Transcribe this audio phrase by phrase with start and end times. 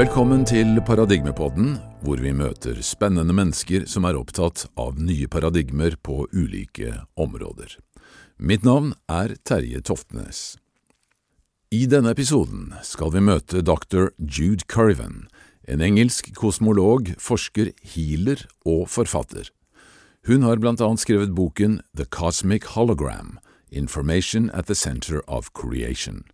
[0.00, 6.22] Velkommen til Paradigmepodden, hvor vi møter spennende mennesker som er opptatt av nye paradigmer på
[6.32, 7.74] ulike områder.
[8.40, 10.54] Mitt navn er Terje Toftnes.
[11.68, 14.08] I denne episoden skal vi møte dr.
[14.16, 15.26] Jude Currivan,
[15.68, 19.52] en engelsk kosmolog, forsker, healer og forfatter.
[20.24, 23.36] Hun har blant annet skrevet boken The Cosmic Hologram–
[23.70, 26.24] Information at the Center of Creation,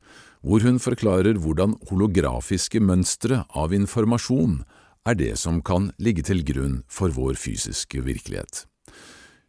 [0.46, 4.60] hvor hun forklarer hvordan holografiske mønstre av informasjon
[5.06, 8.64] er det som kan ligge til grunn for vår fysiske virkelighet.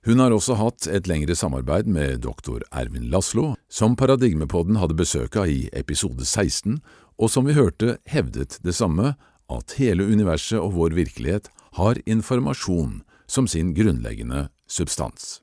[0.07, 5.35] Hun har også hatt et lengre samarbeid med doktor Ervin Laslo, som Paradigmepodden hadde besøk
[5.37, 6.79] av i episode 16,
[7.17, 9.15] og som vi hørte hevdet det samme,
[9.51, 15.41] at hele universet og vår virkelighet har informasjon som sin grunnleggende substans.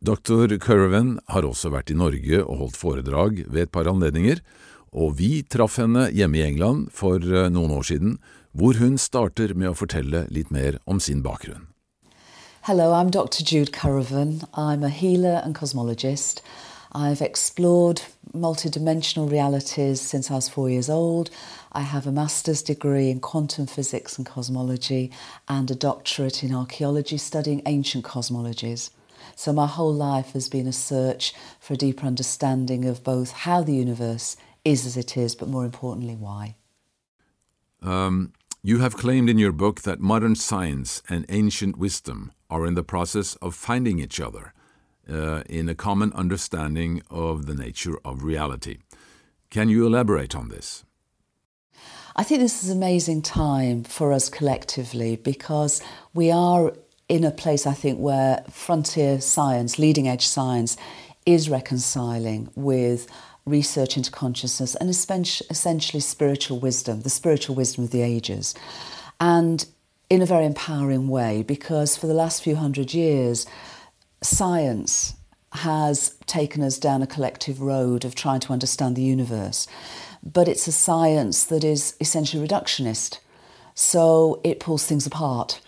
[0.00, 0.56] Dr.
[0.56, 4.38] Curven har også vært i Norge og holdt foredrag ved et par anledninger,
[4.96, 8.14] og vi traff henne hjemme i England for eh, noen år siden,
[8.56, 11.66] hvor hun starter med å fortelle litt mer om sin bakgrunn.
[12.64, 13.44] Hello, I'm Dr.
[13.44, 14.40] Jude Currivan.
[14.54, 16.40] I'm a healer and cosmologist.
[16.92, 18.00] I've explored
[18.32, 21.28] multidimensional realities since I was four years old.
[21.72, 25.10] I have a master's degree in quantum physics and cosmology
[25.46, 28.88] and a doctorate in archaeology studying ancient cosmologies.
[29.40, 33.62] So my whole life has been a search for a deeper understanding of both how
[33.62, 36.56] the universe is as it is, but more importantly, why.
[37.80, 42.74] Um, you have claimed in your book that modern science and ancient wisdom are in
[42.74, 44.52] the process of finding each other
[45.10, 48.76] uh, in a common understanding of the nature of reality.
[49.48, 50.84] Can you elaborate on this?
[52.14, 55.80] I think this is an amazing time for us collectively because
[56.12, 56.74] we are
[57.10, 60.76] in a place, I think, where frontier science, leading edge science,
[61.26, 63.08] is reconciling with
[63.44, 68.54] research into consciousness and essentially spiritual wisdom, the spiritual wisdom of the ages.
[69.18, 69.66] And
[70.08, 73.44] in a very empowering way, because for the last few hundred years,
[74.22, 75.14] science
[75.52, 79.66] has taken us down a collective road of trying to understand the universe.
[80.22, 83.18] But it's a science that is essentially reductionist.
[83.74, 85.60] So it pulls things apart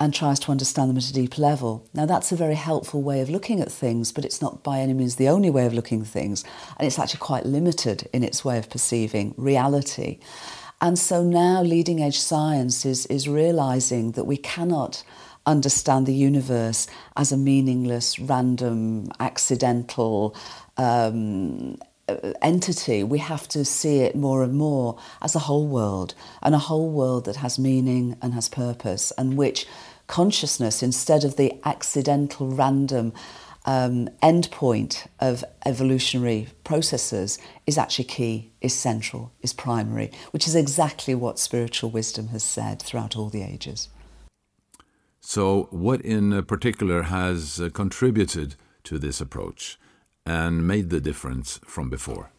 [0.00, 1.86] and tries to understand them at a deep level.
[1.92, 4.94] Now, that's a very helpful way of looking at things, but it's not by any
[4.94, 6.42] means the only way of looking at things,
[6.78, 10.18] and it's actually quite limited in its way of perceiving reality.
[10.80, 15.04] And so now leading edge science is, is realizing that we cannot
[15.44, 20.34] understand the universe as a meaningless, random, accidental
[20.78, 21.78] um,
[22.42, 23.04] entity.
[23.04, 26.90] We have to see it more and more as a whole world, and a whole
[26.90, 29.66] world that has meaning and has purpose, and which
[30.10, 33.12] consciousness instead of the accidental, random
[33.64, 41.14] um, endpoint of evolutionary processes is actually key, is central, is primary, which is exactly
[41.14, 43.88] what spiritual wisdom has said throughout all the ages.
[45.20, 49.78] So, what in particular has uh, contributed to this approach
[50.26, 52.32] and made the difference from before?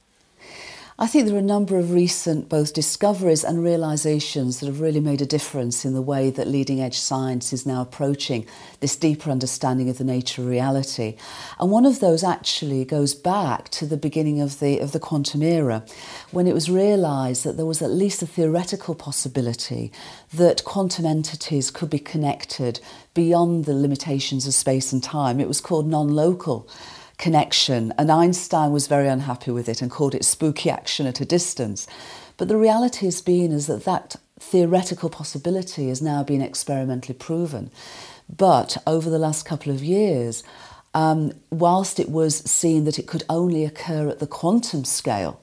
[1.01, 4.99] I think there are a number of recent both discoveries and realizations that have really
[4.99, 8.45] made a difference in the way that leading edge science is now approaching
[8.81, 11.17] this deeper understanding of the nature of reality.
[11.59, 15.41] And one of those actually goes back to the beginning of the of the quantum
[15.41, 15.83] era
[16.29, 19.91] when it was realized that there was at least a theoretical possibility
[20.31, 22.79] that quantum entities could be connected
[23.15, 25.39] beyond the limitations of space and time.
[25.39, 26.69] It was called non-local
[27.21, 31.25] connection, and Einstein was very unhappy with it and called it spooky action at a
[31.25, 31.87] distance.
[32.35, 37.69] But the reality has been is that that theoretical possibility has now been experimentally proven.
[38.27, 40.43] But over the last couple of years,
[40.95, 45.39] um, whilst it was seen that it could only occur at the quantum scale,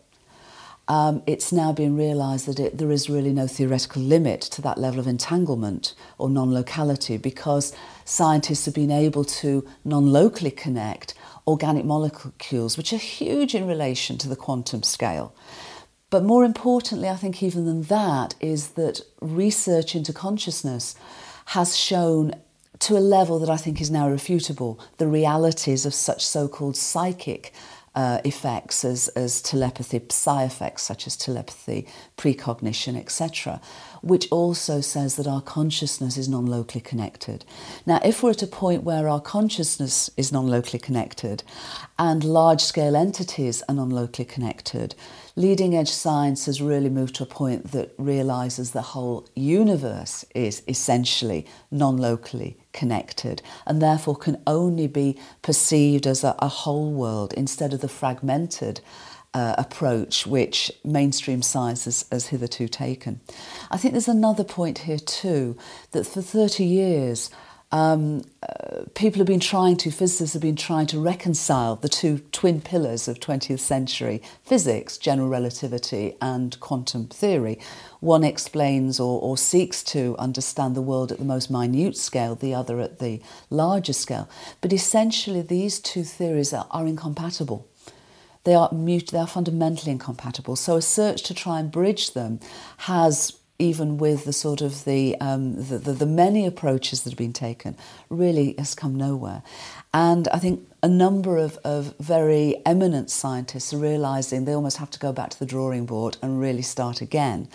[0.88, 4.78] um, it's now been realised that it, there is really no theoretical limit to that
[4.78, 7.74] level of entanglement or non locality because
[8.04, 11.14] scientists have been able to non locally connect
[11.48, 15.34] organic molecules, which are huge in relation to the quantum scale.
[16.10, 20.94] But more importantly, I think, even than that, is that research into consciousness
[21.46, 22.34] has shown
[22.80, 26.76] to a level that I think is now refutable the realities of such so called
[26.76, 27.52] psychic
[27.94, 33.60] uh, effects as, as telepathy, psi effects such as telepathy, precognition, etc
[34.02, 37.44] which also says that our consciousness is non locally connected.
[37.86, 41.42] Now, if we're at a point where our consciousness is non locally connected
[41.98, 44.94] and large scale entities are non locally connected,
[45.36, 50.62] leading edge science has really moved to a point that realizes the whole universe is
[50.68, 57.32] essentially non locally connected and therefore can only be perceived as a, a whole world
[57.34, 58.80] instead of the fragmented
[59.34, 63.20] uh, approach which mainstream science has, has hitherto taken.
[63.70, 65.56] I think there's another point here too
[65.92, 67.30] that for 30 years
[67.70, 72.20] um, uh, people have been trying to, physicists have been trying to reconcile the two
[72.32, 77.58] twin pillars of 20th century physics, general relativity and quantum theory.
[78.00, 82.54] One explains or, or seeks to understand the world at the most minute scale, the
[82.54, 83.20] other at the
[83.50, 84.30] larger scale.
[84.62, 87.67] But essentially, these two theories are, are incompatible.
[88.48, 90.56] They are, they are fundamentally incompatible.
[90.56, 92.40] So, a search to try and bridge them
[92.78, 97.18] has even with the sort of the, um, the, the, the, many approaches that have
[97.18, 97.76] been taken,
[98.08, 99.42] really has come nowhere.
[99.92, 104.90] And I think a number of, of very eminent scientists are realizing they almost have
[104.92, 107.48] to go back to the drawing board and really start again.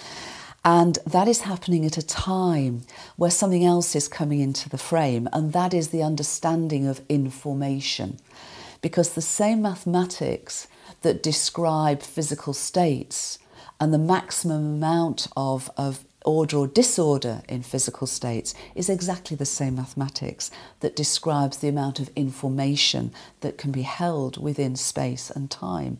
[0.64, 2.84] And that is happening at a time
[3.16, 8.20] where something else is coming into the frame, and that is the understanding of information.
[8.84, 10.68] Because the same mathematics
[11.04, 13.40] that describe physical states
[13.80, 19.46] and the maximum amount of, of order or disorder in physical states is exactly the
[19.46, 23.12] same mathematics that describes the amount of information
[23.42, 25.98] that can be held within space and time.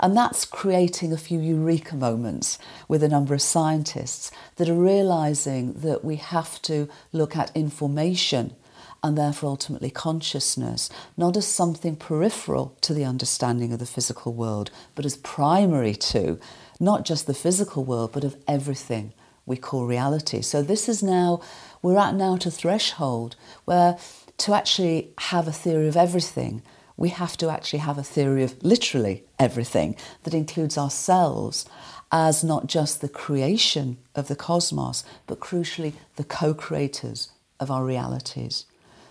[0.00, 5.74] And that's creating a few eureka moments with a number of scientists that are realizing
[5.74, 8.54] that we have to look at information
[9.02, 14.70] and therefore ultimately consciousness, not as something peripheral to the understanding of the physical world,
[14.94, 16.38] but as primary to
[16.80, 19.12] not just the physical world, but of everything
[19.46, 20.42] we call reality.
[20.42, 21.40] So this is now,
[21.80, 23.96] we're at now a threshold where
[24.38, 26.62] to actually have a theory of everything,
[26.96, 31.66] we have to actually have a theory of literally everything that includes ourselves
[32.12, 37.84] as not just the creation of the cosmos, but crucially the co creators of our
[37.84, 38.66] realities.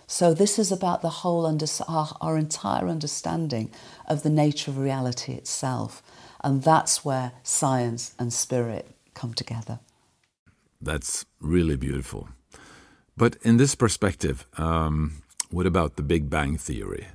[0.08, 3.72] So, this is about the whole, under, our, our entire understanding
[4.08, 6.04] of the nature of reality itself.
[6.44, 9.80] And that's where science and spirit come together.
[10.80, 12.30] That's really beautiful.
[13.18, 17.08] But in this perspective, um, what about the Big Bang Theory?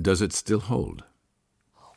[0.00, 1.04] Does it still hold?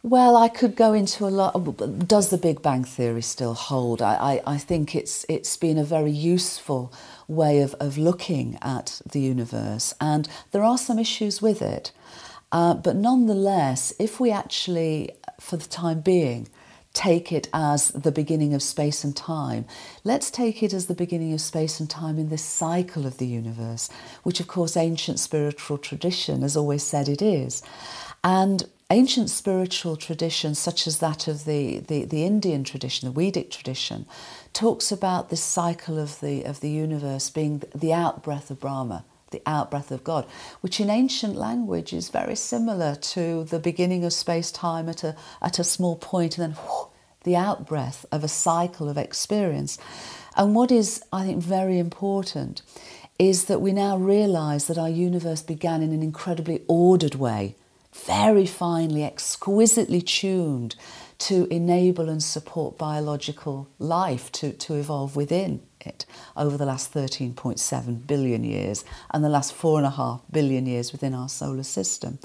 [0.03, 2.07] Well, I could go into a lot.
[2.07, 4.01] Does the Big Bang Theory still hold?
[4.01, 6.91] I, I, I think it's it's been a very useful
[7.31, 11.91] way of, of looking at the universe, and there are some issues with it.
[12.51, 16.47] Uh, but nonetheless, if we actually, for the time being,
[16.93, 19.65] take it as the beginning of space and time.
[20.03, 23.27] Let's take it as the beginning of space and time in this cycle of the
[23.27, 23.89] universe,
[24.23, 27.63] which, of course, ancient spiritual tradition has always said it is.
[28.23, 33.49] And ancient spiritual traditions, such as that of the, the, the Indian tradition, the Vedic
[33.49, 34.05] tradition,
[34.53, 39.41] talks about this cycle of the, of the universe being the outbreath of Brahma the
[39.45, 40.25] outbreath of God,
[40.59, 45.15] which in ancient language is very similar to the beginning of space time at a,
[45.41, 46.89] at a small point and then whoosh,
[47.23, 49.77] the outbreath of a cycle of experience.
[50.35, 52.61] And what is, I think, very important
[53.19, 57.55] is that we now realize that our universe began in an incredibly ordered way,
[57.93, 60.75] very finely, exquisitely tuned
[61.21, 66.03] to enable and support biological life to, to evolve within it
[66.35, 71.61] over the last 13.7 billion years and the last 4.5 billion years within our solar
[71.61, 72.17] system.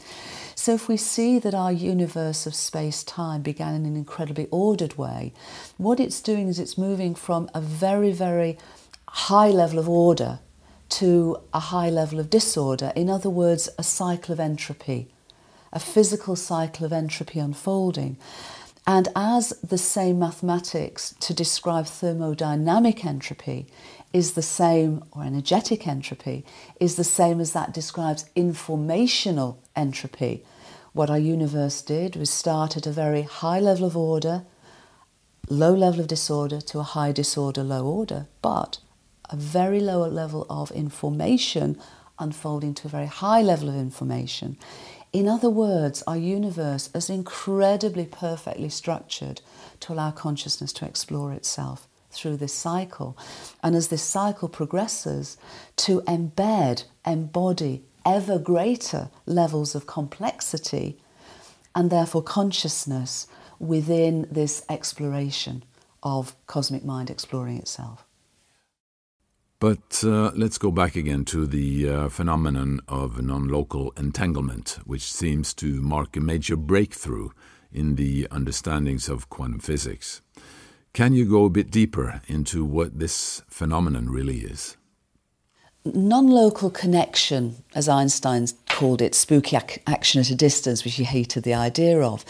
[0.54, 4.97] So, if we see that our universe of space time began in an incredibly ordered
[4.97, 5.35] way,
[5.76, 8.56] what it's doing is it's moving from a very, very
[9.09, 10.38] high level of order
[10.88, 12.94] to a high level of disorder.
[12.97, 15.09] In other words, a cycle of entropy,
[15.70, 18.16] a physical cycle of entropy unfolding.
[18.87, 23.66] And as the same mathematics to describe thermodynamic entropy
[24.12, 26.45] is the same, or energetic entropy,
[26.78, 30.45] is the same as that describes informational entropy.
[30.93, 34.45] What our universe did was start at a very high level of order,
[35.49, 38.78] low level of disorder to a high disorder, low order, but
[39.28, 41.76] a very low level of information
[42.19, 44.57] unfolding to a very high level of information.
[45.16, 49.40] In other words, our universe is incredibly perfectly structured
[49.80, 53.16] to allow consciousness to explore itself through this cycle.
[53.62, 55.38] And as this cycle progresses,
[55.76, 61.00] to embed, embody ever greater levels of complexity
[61.75, 63.26] and therefore consciousness
[63.58, 65.64] within this exploration
[66.02, 68.05] of cosmic mind exploring itself.
[69.58, 75.10] But uh, let's go back again to the uh, phenomenon of non local entanglement, which
[75.10, 77.30] seems to mark a major breakthrough
[77.72, 80.20] in the understandings of quantum physics.
[80.92, 84.76] Can you go a bit deeper into what this phenomenon really is?
[85.86, 91.04] Non local connection, as Einstein called it, spooky ac- action at a distance, which he
[91.04, 92.25] hated the idea of,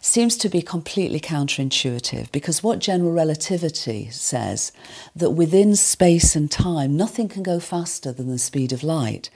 [0.00, 4.72] seems to be completely counterintuitive because what general relativity says
[5.14, 9.30] that within space and time nothing can go faster than the speed of light.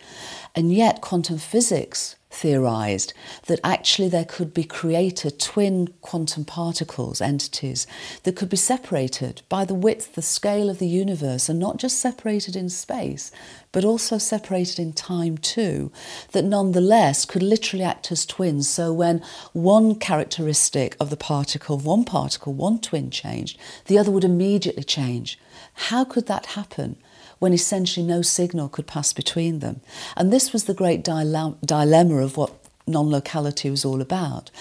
[0.54, 3.12] And yet quantum physics theorized
[3.46, 7.86] that actually there could be created twin quantum particles, entities,
[8.22, 11.98] that could be separated by the width, the scale of the universe, and not just
[11.98, 13.30] separated in space,
[13.70, 15.92] but also separated in time too,
[16.32, 18.68] that nonetheless could literally act as twins.
[18.68, 19.22] So when
[19.52, 25.38] one characteristic of the particle, one particle, one twin changed, the other would immediately change.
[25.74, 26.96] How could that happen?
[27.42, 29.80] When essentially no signal could pass between them.
[30.16, 32.52] And this was the great dilemma of what
[32.86, 34.52] non locality was all about.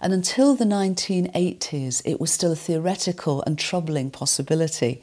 [0.00, 5.02] And until the 1980s, it was still a theoretical and troubling possibility.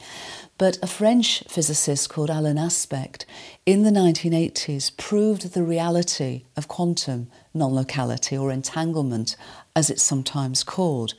[0.58, 3.24] But a French physicist called Alain Aspect
[3.64, 9.36] in the 1980s proved the reality of quantum non locality or entanglement,
[9.76, 11.14] as it's sometimes called.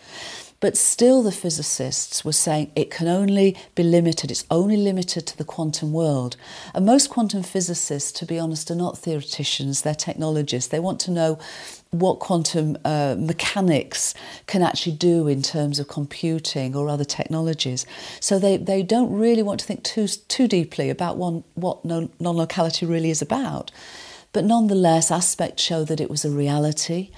[0.61, 5.37] But still, the physicists were saying it can only be limited, it's only limited to
[5.37, 6.35] the quantum world.
[6.73, 10.69] And most quantum physicists, to be honest, are not theoreticians, they're technologists.
[10.69, 11.39] They want to know
[11.91, 14.13] what quantum uh, mechanics
[14.47, 17.85] can actually do in terms of computing or other technologies.
[18.19, 22.09] So they, they don't really want to think too, too deeply about one, what non
[22.19, 23.71] locality really is about.
[24.33, 27.11] But nonetheless, aspects show that it was a reality.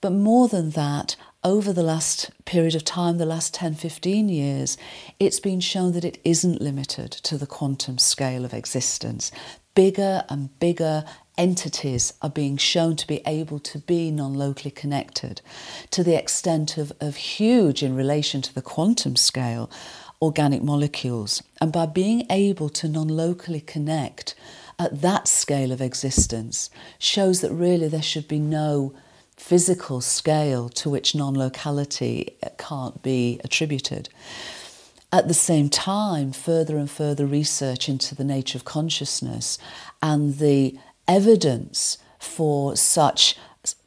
[0.00, 4.76] But more than that, over the last period of time, the last 10, 15 years,
[5.20, 9.30] it's been shown that it isn't limited to the quantum scale of existence.
[9.76, 11.04] Bigger and bigger
[11.38, 15.40] entities are being shown to be able to be non locally connected
[15.92, 19.70] to the extent of, of huge in relation to the quantum scale
[20.20, 21.44] organic molecules.
[21.60, 24.34] And by being able to non locally connect
[24.80, 28.92] at that scale of existence, shows that really there should be no
[29.36, 34.08] physical scale to which non locality uh, can't be attributed.
[35.12, 39.58] At the same time, further and further research into the nature of consciousness
[40.02, 40.76] and the
[41.06, 43.36] evidence for such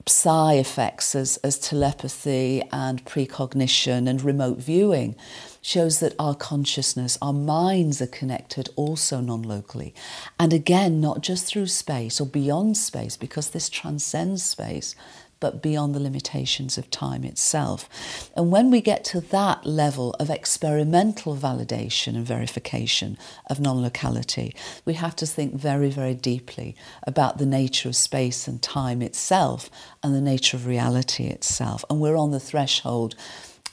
[0.07, 5.15] psi effects as, as telepathy and precognition and remote viewing
[5.61, 9.93] shows that our consciousness, our minds are connected also non locally.
[10.39, 14.95] And again, not just through space or beyond space, because this transcends space,
[15.39, 18.29] but beyond the limitations of time itself.
[18.35, 23.17] And when we get to that level of experimental validation and verification
[23.49, 24.55] of non locality,
[24.85, 29.69] we have to think very, very deeply about the nature of space and time itself
[30.03, 31.85] and the nature of reality itself.
[31.89, 33.15] And we're on the threshold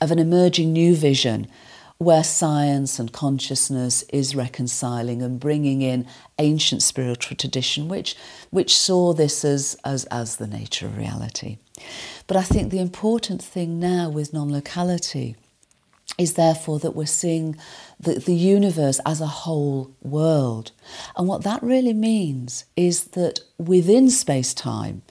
[0.00, 1.48] of an emerging new vision
[1.98, 6.06] where science and consciousness is reconciling and bringing in
[6.38, 8.14] ancient spiritual tradition, which,
[8.50, 11.58] which saw this as, as, as the nature of reality.
[12.26, 15.36] But I think the important thing now with non locality
[16.18, 17.56] is therefore that we're seeing
[17.98, 20.72] the, the universe as a whole world.
[21.16, 25.02] And what that really means is that within space time,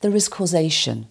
[0.00, 1.06] there is causation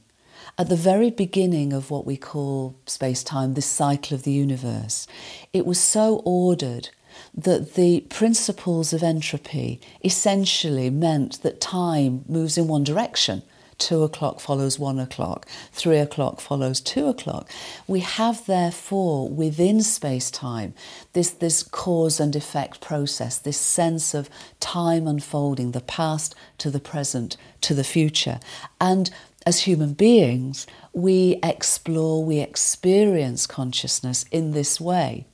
[0.58, 5.06] at the very beginning of what we call space time, this cycle of the universe,
[5.54, 6.90] it was so ordered
[7.36, 13.44] that the principles of entropy essentially meant that time moves in one direction.
[13.78, 17.50] Two o'clock follows one o'clock, three o'clock follows two o'clock.
[17.86, 20.74] We have, therefore, within space time,
[21.14, 24.30] this, this cause and effect process, this sense of
[24.60, 28.40] time unfolding, the past to the present to the future.
[28.82, 29.12] And
[29.46, 35.26] as human beings, we explore, we experience consciousness in this way.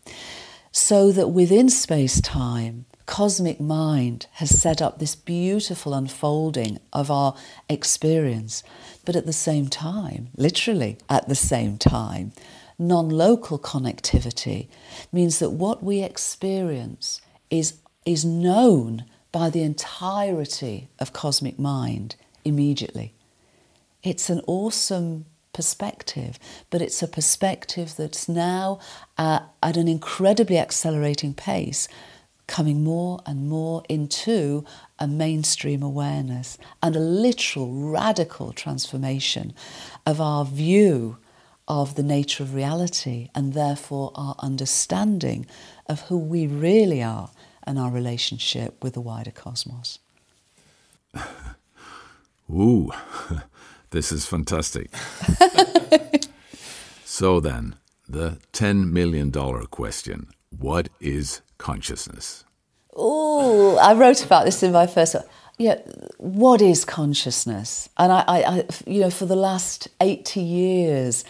[0.71, 7.36] So that within space time, cosmic mind has set up this beautiful unfolding of our
[7.69, 8.63] experience.
[9.05, 12.31] But at the same time, literally at the same time,
[12.79, 14.67] non local connectivity
[15.12, 23.13] means that what we experience is, is known by the entirety of cosmic mind immediately.
[24.03, 26.38] It's an awesome perspective,
[26.69, 28.79] but it's a perspective that's now
[29.17, 31.88] uh, at an incredibly accelerating pace,
[32.47, 34.65] coming more and more into
[35.00, 39.53] a mainstream awareness and a literal radical transformation
[40.05, 41.17] of our view
[41.67, 45.45] of the nature of reality and therefore our understanding
[45.88, 47.29] of who we really are
[47.65, 50.00] and our relationship with the wider cosmos.
[52.50, 52.91] Ooh.
[53.93, 54.89] This is fantastic.
[57.05, 57.75] so then,
[58.09, 62.43] the $10 million question What is consciousness?
[62.96, 65.15] Oh, I wrote about this in my first.
[65.58, 65.77] Yeah,
[66.17, 67.89] what is consciousness?
[67.98, 71.25] And I, I, I, you know, for the last 80 years,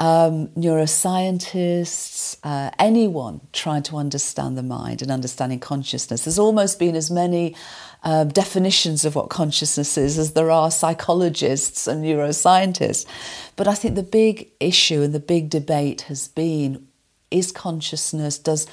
[0.00, 6.24] Um, neuroscientists, uh, anyone trying to understand the mind and understanding consciousness.
[6.24, 7.54] There's almost been as many
[8.02, 13.06] uh, definitions of what consciousness is as there are psychologists and neuroscientists.
[13.54, 16.88] But I think the big issue and the big debate has been
[17.30, 18.66] is consciousness, does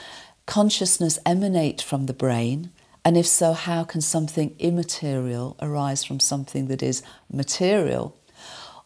[0.45, 2.71] consciousness emanate from the brain?
[3.03, 8.17] And if so, how can something immaterial arise from something that is material?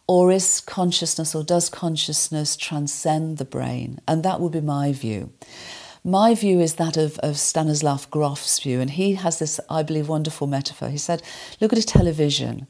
[0.08, 4.00] Or is consciousness or does consciousness transcend the brain?
[4.06, 5.32] And that would be my view.
[6.04, 10.08] My view is that of, of Stanislav Grof's view, and he has this, I believe,
[10.08, 10.88] wonderful metaphor.
[10.88, 11.20] He said,
[11.60, 12.68] Look at a television.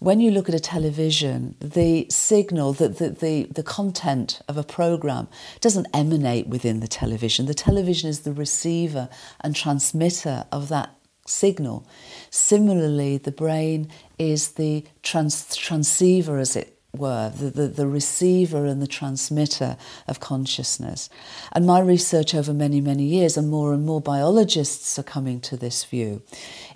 [0.00, 4.64] When you look at a television, the signal, the, the, the, the content of a
[4.64, 5.28] program
[5.60, 7.46] doesn't emanate within the television.
[7.46, 9.08] The television is the receiver
[9.40, 10.94] and transmitter of that
[11.26, 11.86] signal.
[12.30, 18.80] Similarly, the brain is the trans- transceiver, as it were, the, the, the, receiver and
[18.80, 21.08] the transmitter of consciousness.
[21.52, 25.56] And my research over many, many years, and more and more biologists are coming to
[25.56, 26.22] this view,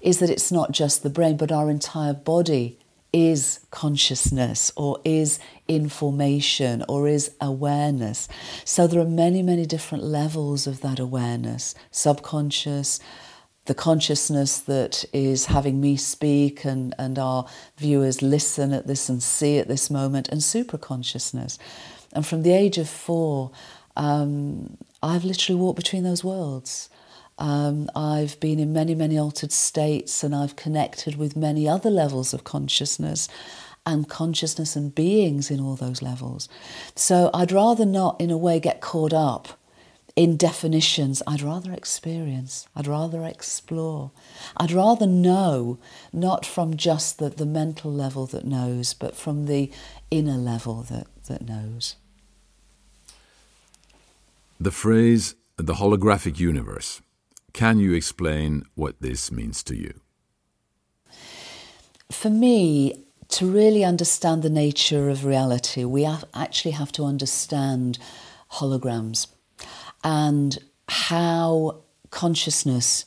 [0.01, 2.78] is that it's not just the brain, but our entire body
[3.13, 8.29] is consciousness or is information or is awareness.
[8.65, 13.01] So there are many, many different levels of that awareness subconscious,
[13.65, 17.47] the consciousness that is having me speak and, and our
[17.77, 21.59] viewers listen at this and see at this moment, and super consciousness.
[22.13, 23.51] And from the age of four,
[23.97, 26.89] um, I've literally walked between those worlds.
[27.39, 32.35] Um, I've been in many, many altered states and I've connected with many other levels
[32.35, 33.29] of consciousness
[33.87, 36.49] and consciousness and beings in all those levels.
[36.95, 39.59] So I'd rather not, in a way, get caught up
[40.15, 41.23] in definitions.
[41.29, 44.11] I'd rather experience, I'd rather explore.
[44.57, 45.79] I'd rather know,
[46.13, 49.71] not from just the, the mental level that knows, but from the
[50.11, 51.95] inner level that, that knows.
[54.59, 57.01] The phrase the holographic universe,
[57.59, 59.93] can you explain what this means to you?
[62.09, 67.99] For me, to really understand the nature of reality, we actually have to understand
[68.53, 69.27] holograms
[70.05, 70.57] and
[70.89, 73.05] how consciousness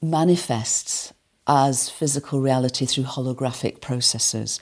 [0.00, 1.12] manifests
[1.48, 4.60] as physical reality through holographic processes.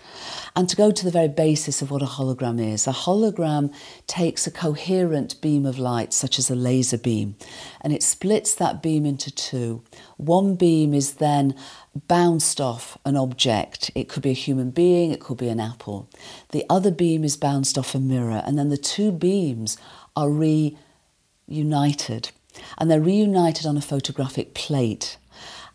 [0.56, 3.74] And to go to the very basis of what a hologram is, a hologram
[4.06, 7.36] takes a coherent beam of light, such as a laser beam,
[7.82, 9.82] and it splits that beam into two.
[10.16, 11.54] One beam is then
[12.08, 13.90] bounced off an object.
[13.94, 16.08] It could be a human being, it could be an apple.
[16.52, 19.76] The other beam is bounced off a mirror, and then the two beams
[20.16, 22.30] are reunited.
[22.78, 25.18] And they're reunited on a photographic plate.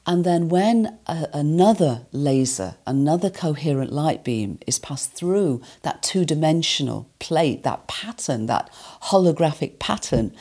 [0.08, 6.26] And then, when a, another laser, another coherent light beam is passed through that two
[6.26, 8.70] dimensional plate, that pattern, that
[9.04, 10.32] holographic pattern,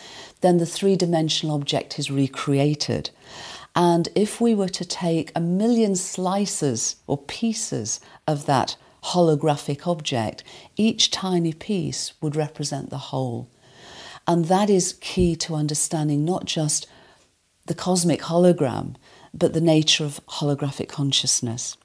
[0.43, 3.09] then the three dimensional object is recreated.
[3.75, 10.45] And if we were to take a million slices or pieces of that holographic object,
[10.77, 13.51] each tiny piece would represent the whole.
[14.27, 16.87] And that is key to understanding not just
[17.67, 18.97] the cosmic hologram,
[19.37, 21.77] but the nature of holographic consciousness.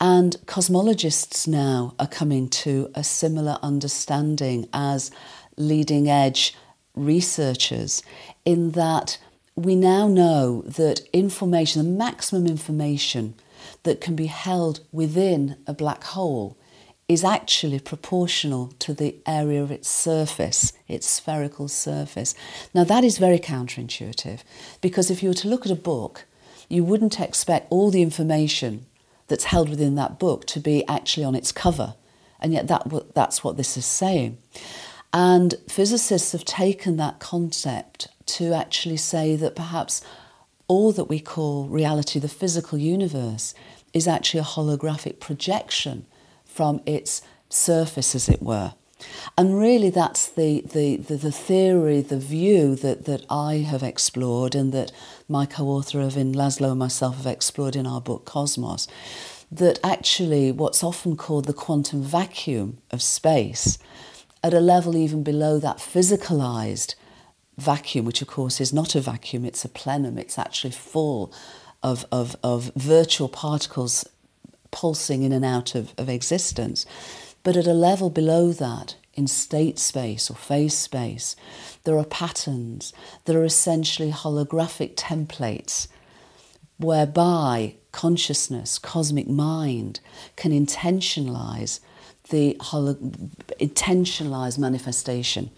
[0.00, 5.10] And cosmologists now are coming to a similar understanding as
[5.56, 6.54] leading edge
[6.94, 8.02] researchers,
[8.44, 9.18] in that
[9.54, 13.34] we now know that information, the maximum information
[13.82, 16.56] that can be held within a black hole,
[17.08, 22.34] is actually proportional to the area of its surface, its spherical surface.
[22.72, 24.40] Now, that is very counterintuitive
[24.80, 26.24] because if you were to look at a book,
[26.70, 28.86] you wouldn't expect all the information
[29.28, 31.94] that's held within that book to be actually on its cover.
[32.40, 34.38] And yet, that, that's what this is saying.
[35.12, 40.02] And physicists have taken that concept to actually say that perhaps
[40.68, 43.54] all that we call reality, the physical universe,
[43.92, 46.06] is actually a holographic projection
[46.44, 48.74] from its surface, as it were.
[49.36, 54.54] And really, that's the, the, the, the, theory, the view that, that I have explored
[54.54, 54.92] and that
[55.28, 58.88] my co author Ervin Laszlo and myself have explored in our book Cosmos.
[59.52, 63.78] That actually, what's often called the quantum vacuum of space,
[64.42, 66.94] at a level even below that physicalized
[67.58, 71.32] vacuum, which of course is not a vacuum, it's a plenum, it's actually full
[71.82, 74.08] of, of, of virtual particles
[74.70, 76.86] pulsing in and out of, of existence.
[77.42, 81.36] But at a level below that, in state space or phase space,
[81.84, 82.92] there are patterns
[83.24, 85.88] that are essentially holographic templates
[86.78, 90.00] whereby consciousness, cosmic mind,
[90.36, 91.80] can intentionalize
[92.30, 92.94] the holo-
[93.60, 95.50] intentionalized manifestation.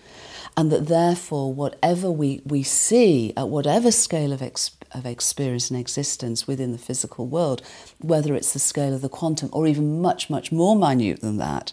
[0.57, 5.79] And that therefore, whatever we, we see at whatever scale of, ex- of experience and
[5.79, 7.63] existence within the physical world,
[8.01, 11.73] whether it's the scale of the quantum or even much, much more minute than that,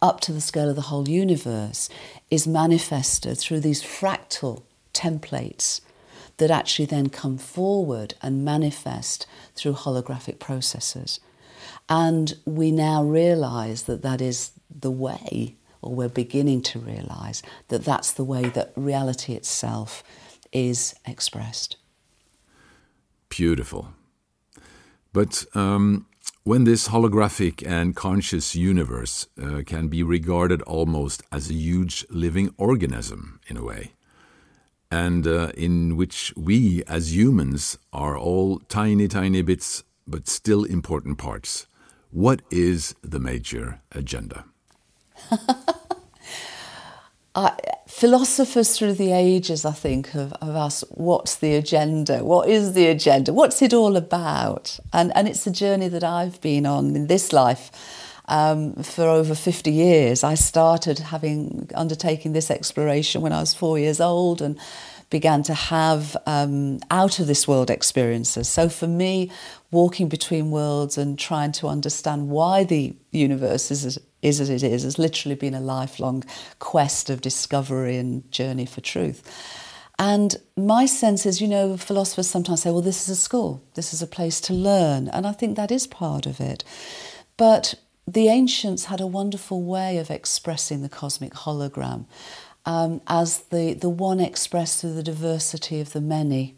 [0.00, 1.88] up to the scale of the whole universe,
[2.30, 4.62] is manifested through these fractal
[4.92, 5.80] templates
[6.36, 11.20] that actually then come forward and manifest through holographic processes.
[11.88, 17.84] And we now realize that that is the way, or we're beginning to realize that
[17.84, 20.02] that's the way that reality itself
[20.52, 21.76] is expressed.
[23.36, 23.88] Beautiful.
[25.12, 26.06] But um,
[26.44, 32.54] when this holographic and conscious universe uh, can be regarded almost as a huge living
[32.58, 33.94] organism in a way,
[34.88, 41.18] and uh, in which we as humans are all tiny, tiny bits, but still important
[41.18, 41.66] parts.
[42.12, 44.44] What is the major agenda?
[47.88, 52.24] philosophers through the ages, I think, have, have asked, what's the agenda?
[52.24, 53.32] What is the agenda?
[53.32, 54.78] What's it all about?
[54.92, 57.70] And, and it's a journey that I've been on in this life
[58.26, 60.24] um, for over 50 years.
[60.24, 64.58] I started having undertaking this exploration when I was four years old and
[65.10, 68.48] began to have um, out of this world experiences.
[68.48, 69.30] So for me,
[69.70, 74.82] walking between worlds and trying to understand why the universe is is as it is
[74.82, 76.24] has literally been a lifelong
[76.58, 79.22] quest of discovery and journey for truth.
[79.98, 83.94] And my sense is, you know, philosophers sometimes say, well, this is a school, this
[83.94, 85.08] is a place to learn.
[85.08, 86.64] And I think that is part of it.
[87.36, 87.74] But
[88.06, 92.06] the ancients had a wonderful way of expressing the cosmic hologram
[92.66, 96.56] um, as the, the one expressed through the diversity of the many,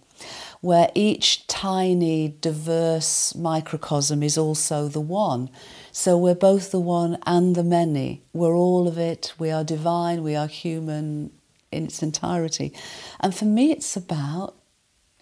[0.61, 5.50] where each tiny, diverse microcosm is also the one.
[5.98, 8.22] So we're both the one and the many.
[8.35, 9.32] We're all of it.
[9.38, 11.32] We are divine, we are human
[11.72, 12.74] in its entirety.
[13.18, 14.56] And for me, it's about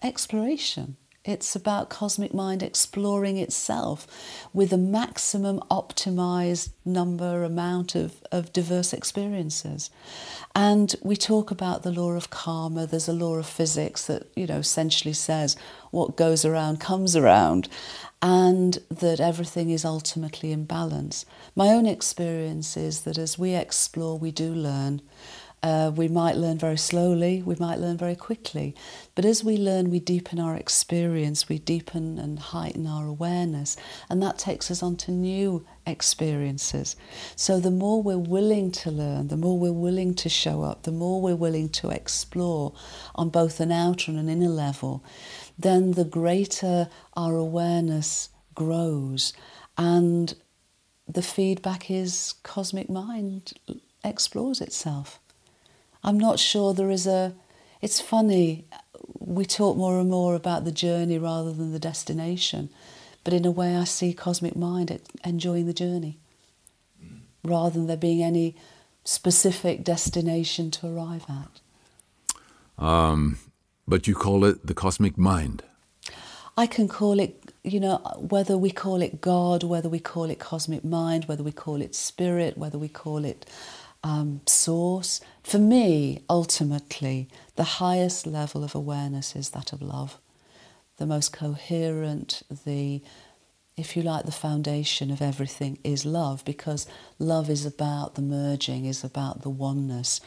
[0.03, 0.97] exploration.
[1.25, 4.05] It's about cosmic mind exploring itself
[4.53, 9.89] with a maximum optimized number, amount of, of diverse experiences.
[10.53, 12.85] And we talk about the law of karma.
[12.85, 15.57] There's a law of physics that, you know, essentially says
[15.89, 17.69] what goes around comes around
[18.21, 21.25] and that everything is ultimately in balance.
[21.55, 25.01] My own experience is that as we explore, we do learn.
[25.65, 28.75] Uh, we might learn very slowly, we might learn very quickly.
[29.15, 33.75] But as we learn, we deepen our experience, we deepen and heighten our awareness,
[34.07, 36.95] and that takes us on to new experiences.
[37.35, 40.91] So the more we're willing to learn, the more we're willing to show up, the
[40.91, 42.75] more we're willing to explore
[43.15, 45.03] on both an outer and an inner level,
[45.57, 49.33] then the greater our awareness grows.
[49.79, 50.35] And
[51.07, 53.53] the feedback is cosmic mind
[54.03, 55.19] explores itself.
[56.05, 57.33] I'm not sure there is a.
[57.81, 58.65] It's funny,
[59.19, 62.69] we talk more and more about the journey rather than the destination,
[63.23, 66.19] but in a way, I see cosmic mind enjoying the journey
[67.43, 68.55] rather than there being any
[69.03, 72.83] specific destination to arrive at.
[72.83, 73.39] Um,
[73.87, 75.63] but you call it the cosmic mind.
[76.57, 80.39] I can call it, you know, whether we call it God, whether we call it
[80.39, 83.45] cosmic mind, whether we call it spirit, whether we call it
[84.05, 85.19] um, source.
[85.43, 90.19] For me, ultimately, the highest level of awareness is that of love.
[90.97, 93.01] The most coherent, the,
[93.75, 96.85] if you like, the foundation of everything is love because
[97.17, 100.21] love is about the merging, is about the oneness.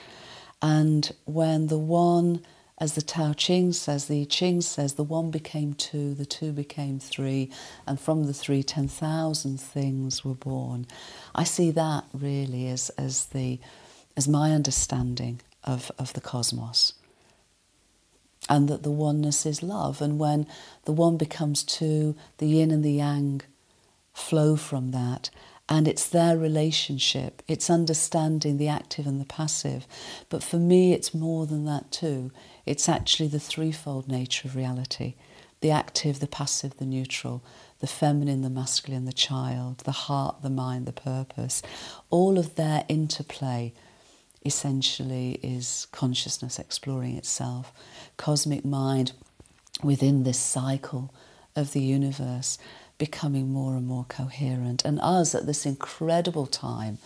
[0.60, 2.44] And when the one
[2.80, 6.52] as the Tao Ching says, the I Ching says, the one became two, the two
[6.52, 7.50] became three,
[7.86, 10.86] and from the three, 10,000 things were born.
[11.34, 13.58] I see that really as, as, the,
[14.16, 16.92] as my understanding of, of the cosmos.
[18.48, 20.00] And that the oneness is love.
[20.00, 20.46] And when
[20.84, 23.42] the one becomes two, the yin and the yang
[24.14, 25.30] flow from that
[25.68, 27.42] and it's their relationship.
[27.46, 29.86] It's understanding the active and the passive.
[30.30, 32.30] But for me, it's more than that too.
[32.68, 35.14] It's actually the threefold nature of reality
[35.60, 37.42] the active, the passive, the neutral,
[37.80, 41.62] the feminine, the masculine, the child, the heart, the mind, the purpose.
[42.10, 43.72] All of their interplay
[44.44, 47.72] essentially is consciousness exploring itself,
[48.16, 49.12] cosmic mind
[49.82, 51.12] within this cycle
[51.56, 52.56] of the universe
[52.98, 54.84] becoming more and more coherent.
[54.84, 56.98] And us at this incredible time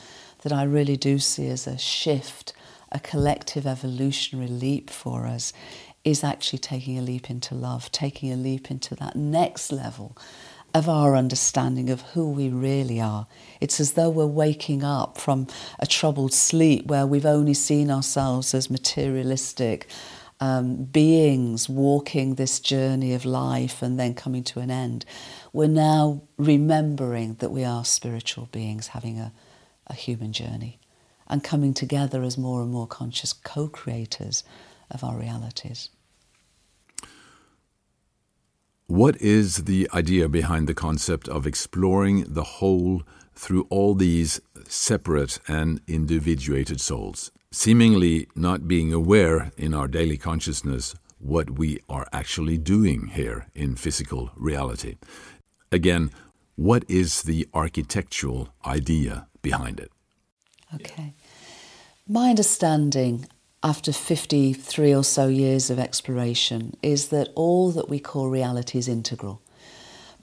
[0.42, 2.53] that I really do see as a shift,
[2.92, 5.52] a collective evolutionary leap for us,
[6.05, 10.16] is actually taking a leap into love, taking a leap into that next level.
[10.74, 13.26] of our understanding of who we really are.
[13.61, 15.46] It's as though we're waking up from
[15.78, 19.87] a troubled sleep where we've only seen ourselves as materialistic
[20.40, 25.05] um, beings walking this journey of life and then coming to an end.
[25.52, 29.33] We're now remembering that we are spiritual beings having a,
[29.87, 30.78] a human journey
[31.33, 34.45] and coming together as more and more conscious co creators
[34.90, 35.88] of our realities.
[38.87, 43.03] What is the idea behind the concept of exploring the whole
[43.35, 50.95] through all these separate and individuated souls, seemingly not being aware in our daily consciousness
[51.18, 54.97] what we are actually doing here in physical reality?
[55.71, 56.11] Again,
[56.57, 59.90] what is the architectural idea behind it?
[60.74, 61.14] Okay.
[62.08, 63.26] My understanding
[63.62, 68.88] after 53 or so years of exploration is that all that we call reality is
[68.88, 69.40] integral,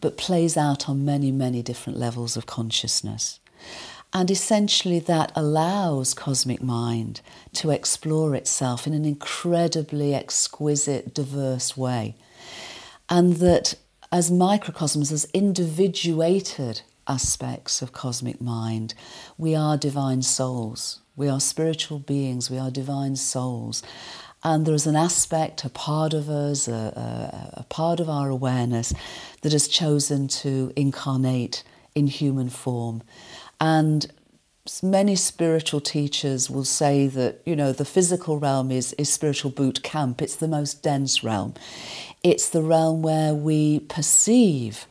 [0.02, 3.40] but plays out on many, many different levels of consciousness.
[4.12, 7.22] And essentially, that allows cosmic mind
[7.54, 12.16] to explore itself in an incredibly exquisite, diverse way.
[13.08, 13.76] And that
[14.12, 18.94] as microcosms, as individuated aspects of cosmic mind,
[19.38, 21.02] we are divine souls.
[21.16, 23.84] We are spiritual beings, we are divine souls.
[24.42, 28.30] And there is an aspect, a part of us, a, a, a part of our
[28.30, 28.94] awareness
[29.42, 33.04] that has chosen to incarnate in human form.
[33.60, 34.10] And
[34.82, 39.82] many spiritual teachers will say that you know the physical realm is, is spiritual boot
[39.82, 41.54] camp it's the most dense realm
[42.22, 44.86] it's the realm where we perceive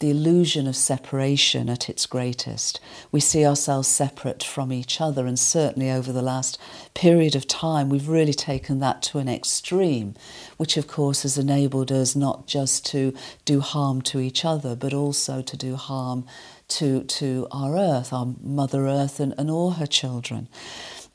[0.00, 2.80] the illusion of separation at its greatest.
[3.12, 6.58] We see ourselves separate from each other, and certainly over the last
[6.94, 10.14] period of time, we've really taken that to an extreme,
[10.56, 14.94] which of course has enabled us not just to do harm to each other, but
[14.94, 16.24] also to do harm
[16.68, 20.48] to, to our earth, our Mother Earth, and, and all her children.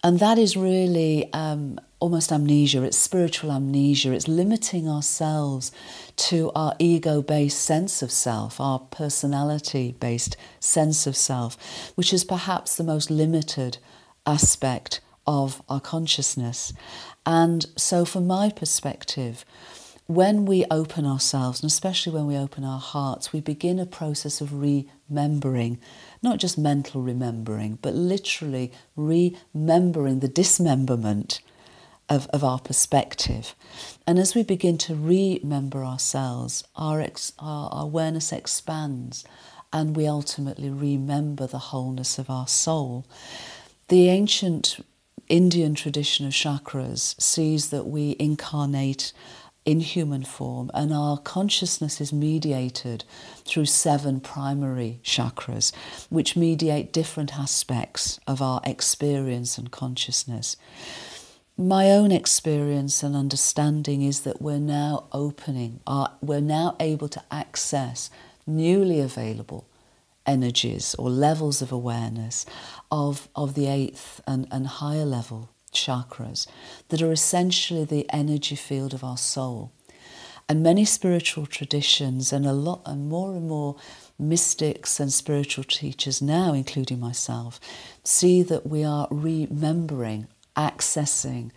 [0.04, 5.72] And that is really um, almost amnesia, it's spiritual amnesia, it's limiting ourselves
[6.16, 11.58] to our ego based sense of self, our personality based sense of self,
[11.96, 13.78] which is perhaps the most limited
[14.26, 16.74] aspect of our consciousness.
[17.26, 19.46] And so, from my perspective,
[20.08, 24.40] when we open ourselves, and especially when we open our hearts, we begin a process
[24.40, 25.80] of remembering,
[26.22, 31.42] not just mental remembering, but literally remembering the dismemberment
[32.10, 33.56] of, of our perspective.
[34.06, 39.26] And as we begin to remember ourselves, our, ex, our, our awareness expands
[39.76, 43.06] and we ultimately remember the wholeness of our soul.
[43.90, 44.80] The ancient
[45.28, 49.12] Indian tradition of chakras sees that we incarnate
[49.66, 53.04] in human form, and our consciousness is mediated
[53.44, 55.74] through seven primary chakras,
[56.10, 60.56] which mediate different aspects of our experience and consciousness.
[61.58, 67.24] My own experience and understanding is that we're now opening, our, we're now able to
[67.32, 68.10] access
[68.46, 69.66] newly available
[70.26, 72.46] energies or levels of awareness
[72.92, 76.46] of, of the eighth and, and higher level chakras
[76.90, 79.72] that are essentially the energy field of our soul.
[80.50, 83.78] And many spiritual traditions and a lot and more and more
[84.20, 87.62] mystics and spiritual teachers now, including myself,
[88.04, 91.52] see that we are remembering, accessing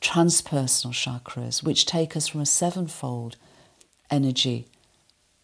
[0.00, 3.36] transpersonal chakras, which take us from a sevenfold
[4.10, 4.66] energy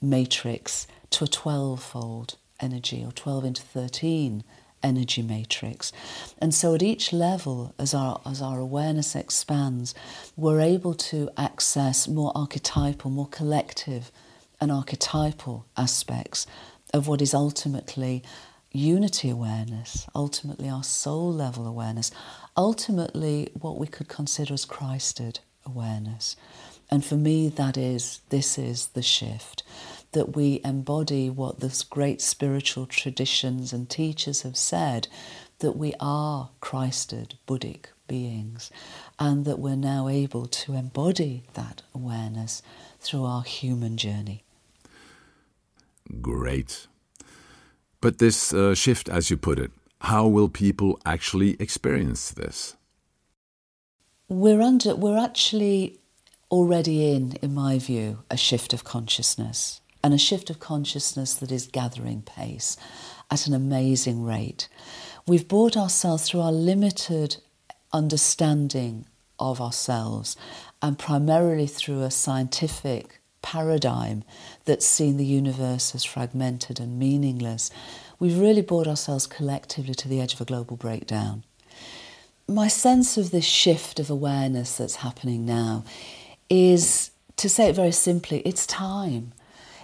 [0.00, 4.42] matrix to a 12 fold energy or 12 into 13
[4.82, 5.92] energy matrix.
[6.38, 9.94] And so at each level, as our, as our awareness expands,
[10.36, 14.10] we're able to access more archetypal, more collective
[14.60, 16.46] and archetypal aspects
[16.94, 18.22] of what is ultimately
[18.72, 22.10] unity awareness, ultimately our soul level awareness,
[22.56, 26.36] ultimately what we could consider as Christed awareness.
[26.90, 29.62] And for me, that is, this is the shift
[30.12, 35.08] that we embody what the great spiritual traditions and teachers have said
[35.58, 38.70] that we are Christed Buddhic beings
[39.18, 42.62] and that we're now able to embody that awareness
[43.00, 44.44] through our human journey.
[46.20, 46.86] Great.
[48.00, 52.76] But this uh, shift, as you put it, how will people actually experience this?
[54.28, 55.98] We're under we're actually
[56.50, 61.50] already in, in my view, a shift of consciousness and a shift of consciousness that
[61.50, 62.76] is gathering pace
[63.30, 64.68] at an amazing rate.
[65.26, 67.38] We've brought ourselves through our limited
[67.92, 69.06] understanding
[69.38, 70.36] of ourselves
[70.80, 74.24] and primarily through a scientific paradigm
[74.64, 77.70] that's seen the universe as fragmented and meaningless,
[78.18, 81.44] we've really brought ourselves collectively to the edge of a global breakdown.
[82.48, 85.84] My sense of this shift of awareness that's happening now
[86.48, 89.32] is, to say it very simply, it's time.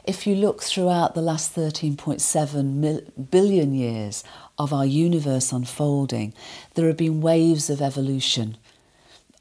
[0.04, 4.24] If you look throughout the last 13.7 billion years
[4.58, 6.34] of our universe unfolding,
[6.74, 8.56] there have been waves of evolution.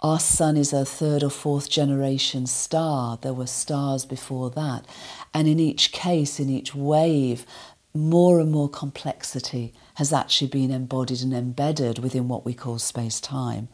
[0.01, 3.19] Our sun is a third or fourth generation star.
[3.21, 4.83] There were stars before that.
[5.31, 7.45] And in each case, in each wave,
[7.93, 13.19] more and more complexity has actually been embodied and embedded within what we call space
[13.19, 13.67] time.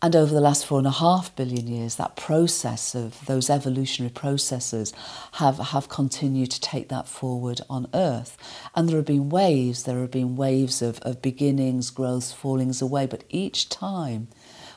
[0.00, 4.12] And over the last four and a half billion years, that process of those evolutionary
[4.12, 4.92] processes
[5.32, 8.36] have, have continued to take that forward on Earth.
[8.76, 13.06] And there have been waves, there have been waves of, of beginnings, growths, fallings away,
[13.06, 14.28] but each time,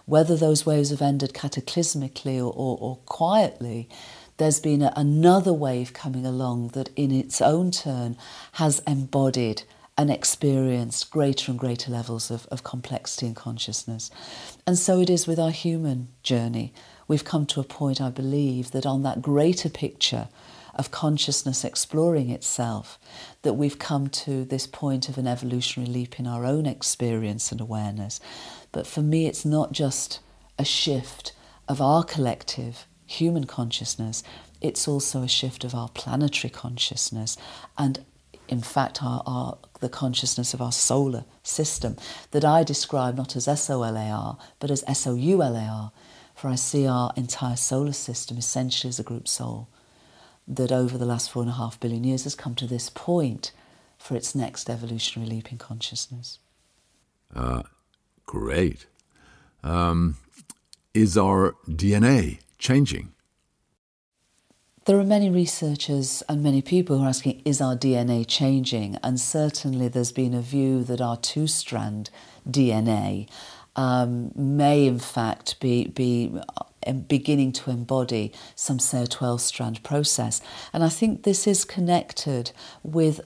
[0.05, 3.87] whether those waves have ended cataclysmically or, or, or quietly,
[4.41, 8.17] there's been a, another wave coming along that in its own turn
[8.53, 9.61] has embodied
[9.95, 14.09] and experienced greater and greater levels of, of complexity and consciousness.
[14.65, 16.73] And so it is with our human journey.
[17.07, 20.27] We've come to a point, I believe, that on that greater picture
[20.73, 22.97] of consciousness exploring itself,
[23.43, 27.61] that we've come to this point of an evolutionary leap in our own experience and
[27.61, 28.19] awareness.
[28.71, 30.19] But for me, it's not just
[30.57, 31.33] a shift
[31.67, 34.23] of our collective human consciousness,
[34.61, 37.37] it's also a shift of our planetary consciousness
[37.77, 38.05] and
[38.47, 41.97] in fact our, our, the consciousness of our solar system
[42.31, 45.91] that I describe not as S-O-L-A-R but as S-O-U-L-A-R
[46.35, 49.67] for I see our entire solar system essentially as a group soul
[50.47, 53.51] that over the last four and a half billion years has come to this point
[53.97, 56.39] for its next evolutionary leap in consciousness.
[57.35, 57.63] Uh,
[58.25, 58.87] great.
[59.63, 60.17] Um,
[60.93, 63.11] is our DNA changing?
[64.85, 68.97] There are many researchers and many people who are asking, is our DNA changing?
[69.03, 72.09] And certainly there's been a view that our two strand
[72.49, 73.29] DNA
[73.75, 76.33] um, may, in fact, be, be
[76.87, 80.41] uh, beginning to embody some, say, a 12 strand process.
[80.73, 83.21] And I think this is connected with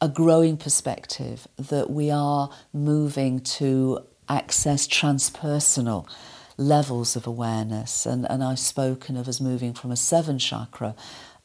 [0.00, 6.08] a growing perspective that we are moving to access transpersonal
[6.56, 8.06] levels of awareness.
[8.06, 10.94] And, and I've spoken of as moving from a seven chakra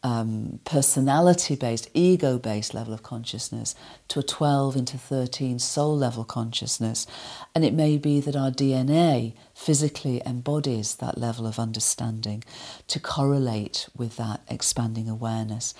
[0.02, 3.76] um, personality based, ego based level of consciousness
[4.08, 7.06] to a 12 into 13 soul level consciousness.
[7.54, 12.43] And it may be that our DNA physically embodies that level of understanding
[12.88, 15.74] to correlate with that expanding awareness.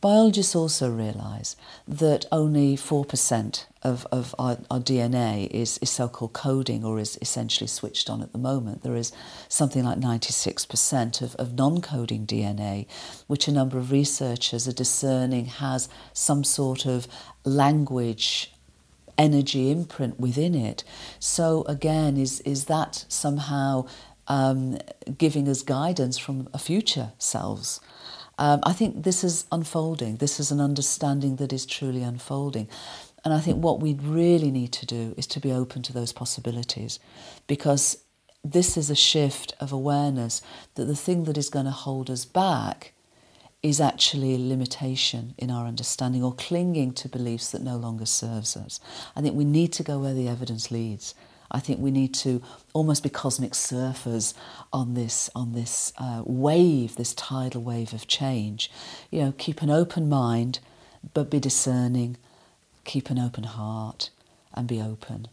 [0.00, 1.54] Biologists also realise
[1.86, 7.18] that only 4% of, of our, our DNA is, is so called coding or is
[7.20, 8.82] essentially switched on at the moment.
[8.82, 9.12] There is
[9.48, 12.86] something like 96% of, of non coding DNA,
[13.26, 17.06] which a number of researchers are discerning has some sort of
[17.44, 18.52] language
[19.18, 20.84] energy imprint within it.
[21.18, 23.86] So, again, is, is that somehow
[24.26, 24.78] um,
[25.18, 27.80] giving us guidance from a future selves?
[28.38, 30.16] Um, I think this is unfolding.
[30.16, 32.68] This is an understanding that is truly unfolding.
[33.24, 36.12] And I think what we really need to do is to be open to those
[36.12, 36.98] possibilities
[37.46, 37.98] because
[38.44, 40.42] this is a shift of awareness
[40.74, 42.92] that the thing that is going to hold us back
[43.62, 48.56] is actually a limitation in our understanding or clinging to beliefs that no longer serves
[48.56, 48.80] us.
[49.14, 51.14] I think we need to go where the evidence leads.
[51.52, 54.32] I think we need to almost be cosmic surfers
[54.72, 58.70] on this on this uh, wave, this tidal wave of change.
[59.10, 60.58] You know, keep an open mind,
[61.12, 62.16] but be discerning.
[62.84, 64.10] Keep an open heart,
[64.54, 65.28] and be open,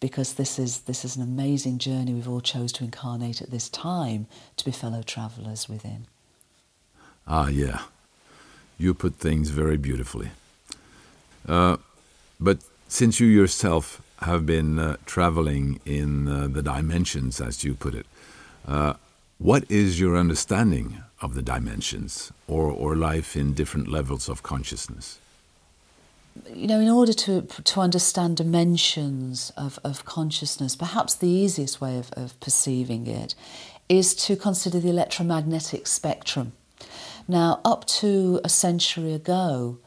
[0.00, 3.68] because this is this is an amazing journey we've all chose to incarnate at this
[3.68, 6.06] time to be fellow travellers within.
[7.26, 7.82] Ah, yeah,
[8.78, 10.30] you put things very beautifully.
[11.46, 11.76] Uh,
[12.38, 12.58] but
[12.88, 18.06] since you yourself have been uh, traveling in uh, the dimensions, as you put it.
[18.66, 18.94] Uh,
[19.38, 25.18] what is your understanding of the dimensions or, or life in different levels of consciousness?
[26.52, 31.98] You know, in order to, to understand dimensions of, of consciousness, perhaps the easiest way
[31.98, 33.34] of, of perceiving it
[33.88, 36.52] is to consider the electromagnetic spectrum.
[37.28, 39.78] Now, up to a century ago,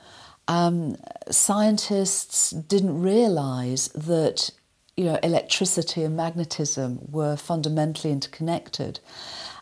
[0.48, 0.96] um,
[1.30, 4.52] scientists didn't realize that
[4.98, 9.00] you know, electricity and magnetism were fundamentally interconnected.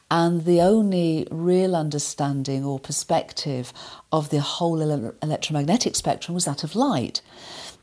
[0.09, 3.73] And the only real understanding or perspective
[4.11, 7.21] of the whole ele- electromagnetic spectrum was that of light.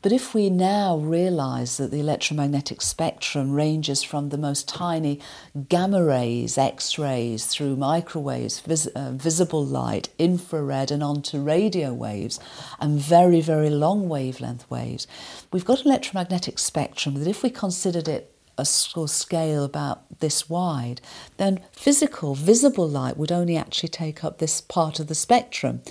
[0.03, 5.21] But if we now realize that the electromagnetic spectrum ranges from the most tiny
[5.69, 12.37] gamma rays, X rays, through microwaves, vis- uh, visible light, infrared, and onto radio waves,
[12.81, 15.07] and very, very long wavelength waves,
[15.53, 21.01] we've got an electromagnetic spectrum that if we considered it a scale about this wide,
[21.37, 25.81] then physical, visible light would only actually take up this part of the spectrum.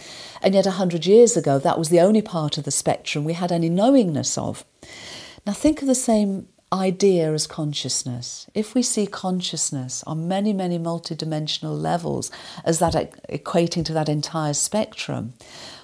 [0.43, 3.53] And yet, 100 years ago, that was the only part of the spectrum we had
[3.53, 4.65] any knowingness of.
[5.47, 8.49] Now, think of the same idea as consciousness.
[8.55, 12.31] If we see consciousness on many, many multidimensional levels
[12.65, 12.95] as that
[13.29, 15.35] equating to that entire spectrum,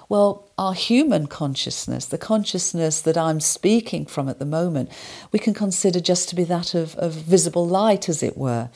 [0.09, 4.89] well, our human consciousness, the consciousness that I'm speaking from at the moment,
[5.31, 8.69] we can consider just to be that of, of visible light, as it were.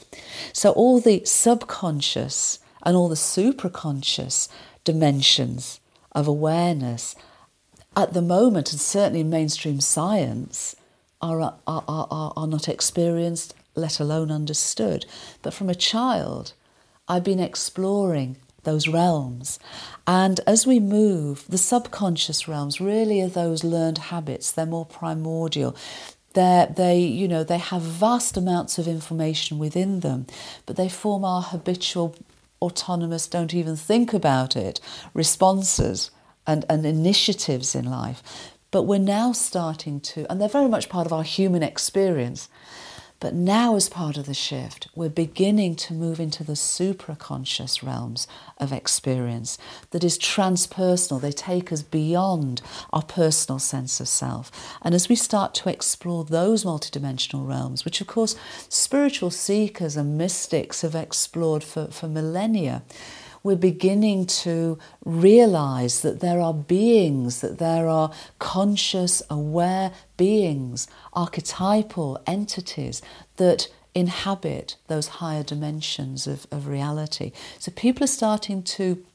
[0.54, 4.48] So all the subconscious and all the supraconscious
[4.84, 5.80] dimensions
[6.12, 7.16] of awareness
[7.98, 10.76] at the moment, and certainly in mainstream science,
[11.20, 15.06] are, are, are, are not experienced, let alone understood.
[15.42, 16.54] But from a child,
[17.08, 19.60] I've been exploring those realms.
[20.06, 25.76] And as we move, the subconscious realms really are those learned habits, they're more primordial.
[26.34, 30.26] They're, they, you know, they have vast amounts of information within them,
[30.66, 32.16] but they form our habitual,
[32.60, 34.80] autonomous, don't even think about it,
[35.14, 36.10] responses
[36.48, 38.24] and, and initiatives in life.
[38.72, 42.50] But we're now starting to, and they're very much part of our human experience.
[43.24, 48.28] But now, as part of the shift, we're beginning to move into the supraconscious realms
[48.58, 49.58] of experience
[49.92, 51.22] that is transpersonal.
[51.22, 52.62] They take us beyond
[52.92, 54.52] our personal sense of self.
[54.82, 58.36] And as we start to explore those multidimensional realms, which of course
[58.68, 62.84] spiritual seekers and mystics have explored for, for millennia,
[63.44, 72.22] we're beginning to realize that there are beings, that there are conscious, aware beings, archetypal
[72.26, 73.02] entities
[73.36, 77.32] that inhabit those higher dimensions of, of reality.
[77.60, 79.06] So people are starting to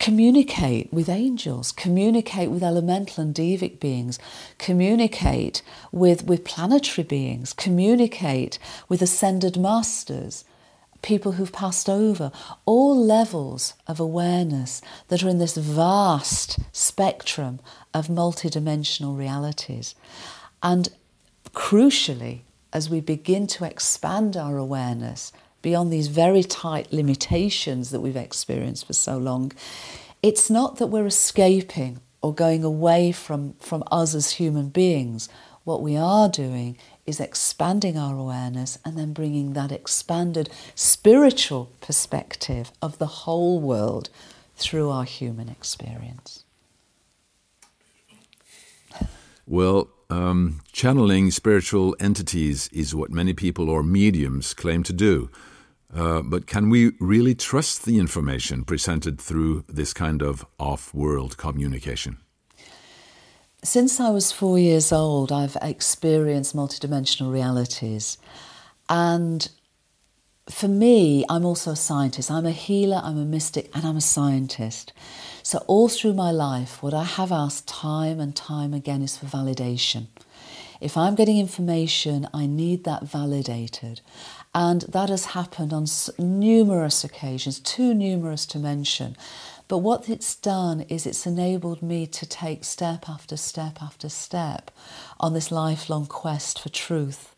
[0.00, 4.18] communicate with angels, communicate with elemental and devic beings,
[4.58, 10.44] communicate with, with planetary beings, communicate with ascended masters,
[11.02, 12.30] people who've passed over,
[12.66, 17.60] all levels of awareness that are in this vast spectrum
[17.94, 19.94] of multidimensional realities.
[20.62, 20.88] And
[21.54, 22.40] crucially,
[22.72, 25.32] as we begin to expand our awareness
[25.62, 29.52] beyond these very tight limitations that we've experienced for so long,
[30.22, 35.28] it's not that we're escaping or going away from, from us as human beings.
[35.64, 36.76] What we are doing
[37.10, 44.08] is expanding our awareness and then bringing that expanded spiritual perspective of the whole world
[44.56, 46.44] through our human experience.
[49.46, 55.28] Well, um, channeling spiritual entities is what many people or mediums claim to do.
[55.92, 61.36] Uh, but can we really trust the information presented through this kind of off world
[61.36, 62.18] communication?
[63.62, 68.16] Since I was four years old, I've experienced multidimensional realities.
[68.88, 69.46] And
[70.48, 72.30] for me, I'm also a scientist.
[72.30, 74.94] I'm a healer, I'm a mystic, and I'm a scientist.
[75.42, 79.26] So, all through my life, what I have asked time and time again is for
[79.26, 80.06] validation.
[80.80, 84.00] If I'm getting information, I need that validated.
[84.54, 85.84] And that has happened on
[86.18, 89.16] numerous occasions, too numerous to mention.
[89.70, 94.72] But what it's done is it's enabled me to take step after step after step
[95.20, 97.36] on this lifelong quest for truth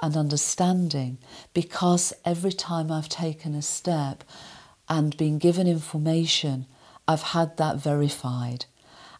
[0.00, 1.18] and understanding
[1.52, 4.24] because every time I've taken a step
[4.88, 6.64] and been given information,
[7.06, 8.64] I've had that verified.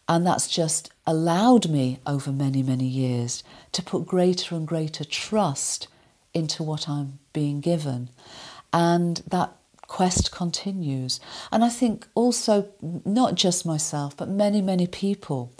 [0.09, 3.43] And that's just allowed me over many, many years
[3.73, 5.87] to put greater and greater trust
[6.33, 8.09] into what I'm being given.
[8.73, 9.55] And that
[9.87, 11.19] quest continues.
[11.51, 15.53] And I think also, not just myself, but many, many people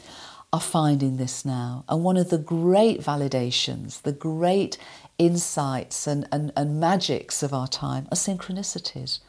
[0.52, 1.84] are finding this now.
[1.90, 4.78] And one of the great validations, the great
[5.18, 9.20] insights and, and, and magics of our time are synchronicities.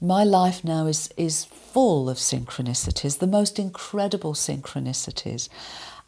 [0.00, 5.48] My life now is, is full of synchronicities, the most incredible synchronicities.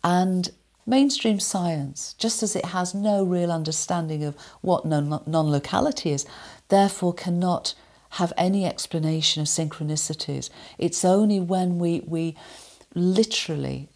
[0.02, 0.50] And
[0.86, 6.26] mainstream science, just as it has no real understanding of what non locality is,
[6.68, 7.74] therefore cannot
[8.10, 10.48] have any explanation of synchronicities.
[10.78, 12.36] It's only when we, we
[12.94, 13.88] literally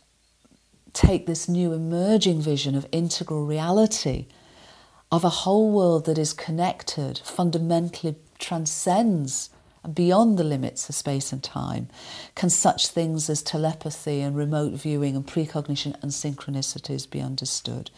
[0.92, 4.26] take this new emerging vision of integral reality,
[5.12, 9.50] of a whole world that is connected, fundamentally transcends
[9.94, 11.88] beyond the limits of space and time,
[12.34, 17.90] can such things as telepathy and remote viewing and precognition and synchronicities be understood.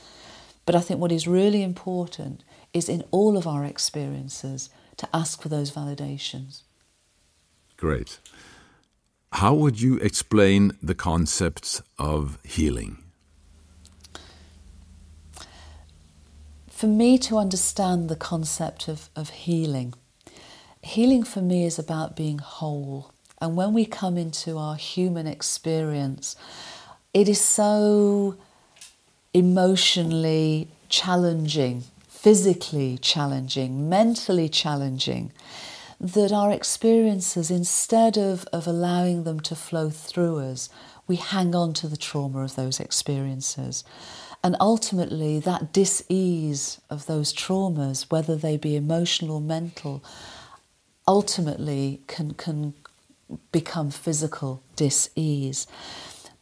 [0.66, 5.42] But I think what is really important is in all of our experiences to ask
[5.42, 6.62] for those validations.
[7.76, 8.18] Great.
[9.32, 12.98] How would you explain the concepts of healing?
[16.68, 19.94] For me to understand the concept of, of healing,
[20.82, 23.12] healing for me is about being whole.
[23.40, 26.36] And when we come into our human experience,
[27.14, 28.36] it is so
[29.32, 31.84] emotionally challenging,
[32.22, 35.32] physically challenging, mentally challenging,
[35.98, 40.68] that our experiences, instead of, of allowing them to flow through us,
[41.06, 43.84] we hang on to the trauma of those experiences.
[44.44, 50.04] And ultimately, that dis ease of those traumas, whether they be emotional or mental,
[51.08, 52.74] ultimately can, can
[53.50, 55.66] become physical dis ease.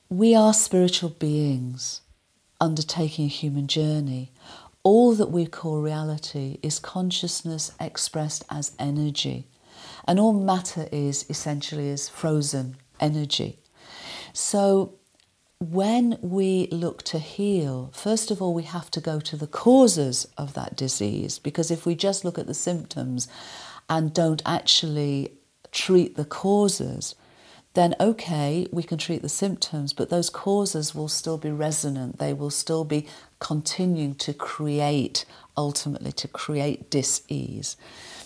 [0.09, 2.01] We are spiritual beings
[2.61, 4.33] undertaking a human journey.
[4.83, 9.47] All that we call reality is consciousness expressed as energy.
[10.07, 13.59] And all matter is essentially is frozen energy.
[14.33, 14.95] So
[15.61, 20.29] when we look to heal, first of all, we have to go to the causes
[20.39, 23.27] of that disease because if we just look at the symptoms
[23.89, 25.33] and don't actually
[25.73, 27.17] treat the causes,
[27.75, 32.19] then okay, we can treat the symptoms, but those causes will still be resonant.
[32.19, 33.07] They will still be
[33.39, 35.25] continuing to create,
[35.57, 37.77] ultimately, to create dis ease.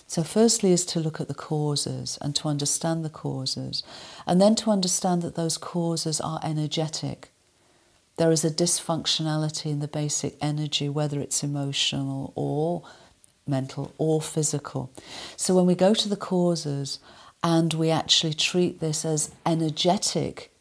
[0.07, 3.83] So, firstly, is to look at the causes and to understand the causes,
[4.27, 7.31] and then to understand that those causes are energetic.
[8.17, 12.83] There is a dysfunctionality in the basic energy, whether it's emotional or
[13.47, 14.91] mental or physical.
[15.37, 16.99] So, when we go to the causes
[17.43, 20.53] and we actually treat this as energetic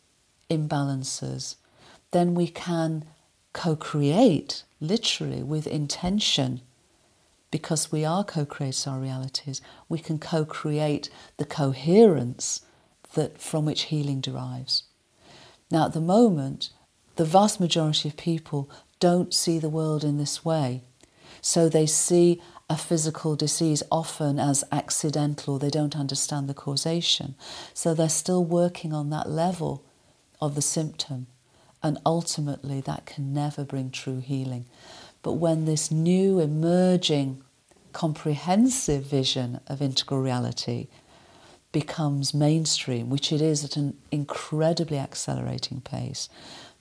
[0.49, 1.55] imbalances,
[2.11, 3.05] then we can
[3.53, 6.61] co create literally with intention
[7.51, 12.61] because we are co creators our realities, we can co create the coherence
[13.13, 14.83] that, from which healing derives.
[15.69, 16.69] Now, at the moment,
[17.17, 20.83] the vast majority of people don't see the world in this way.
[21.41, 27.35] So they see a physical disease often as accidental, or they don't understand the causation.
[27.73, 29.83] So they're still working on that level
[30.39, 31.27] of the symptom,
[31.83, 34.65] and ultimately that can never bring true healing.
[35.23, 37.43] But when this new emerging
[37.93, 40.87] comprehensive vision of integral reality
[41.71, 46.29] becomes mainstream, which it is at an incredibly accelerating pace,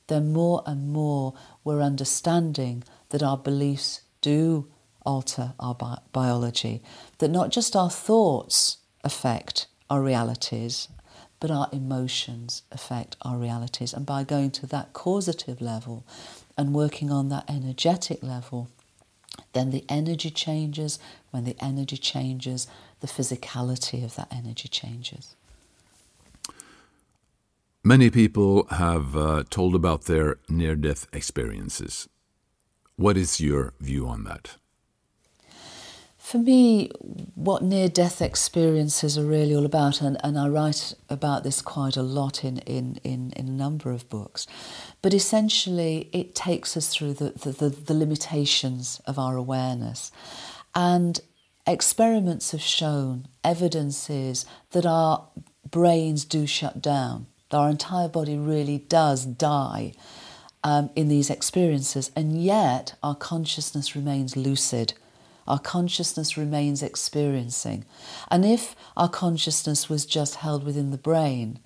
[0.09, 1.35] then more and more
[1.65, 4.67] we're understanding that our beliefs do
[5.07, 6.83] alter our bi- biology,
[7.19, 10.89] that not just our thoughts affect our realities,
[11.41, 13.93] but our emotions affect our realities.
[13.93, 16.05] And by going to that causative level
[16.57, 18.69] and working on that energetic level,
[19.55, 20.99] then the energy changes.
[21.31, 22.67] When the energy changes,
[23.01, 25.35] the physicality of that energy changes.
[27.83, 32.09] Many people have uh, told about their near death experiences.
[32.97, 34.57] What is your view on that?
[36.31, 36.93] For me,
[37.35, 41.97] what near death experiences are really all about, and, and I write about this quite
[41.97, 44.47] a lot in, in, in, in a number of books,
[45.03, 50.13] but essentially it takes us through the, the, the, the limitations of our awareness.
[50.73, 51.19] And
[51.67, 55.27] experiments have shown, evidence is that our
[55.69, 59.95] brains do shut down, our entire body really does die.
[60.63, 64.93] Um, in these experiences, and yet our consciousness remains lucid
[65.47, 67.85] our consciousness remains experiencing.
[68.31, 71.59] And if our consciousness was just held within the brain,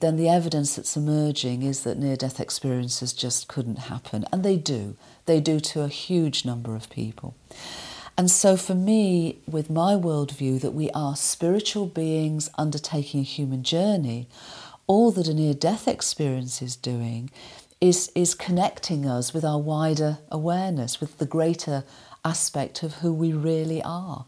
[0.00, 4.24] then the evidence that's emerging is that near death experiences just couldn't happen.
[4.32, 4.96] And they do.
[5.26, 7.34] They do to a huge number of people.
[8.16, 13.62] And so, for me, with my worldview, that we are spiritual beings undertaking a human
[13.62, 14.28] journey,
[14.88, 17.30] all that a near death experience is doing
[17.80, 21.84] is, is connecting us with our wider awareness, with the greater
[22.24, 24.26] aspect of who we really are.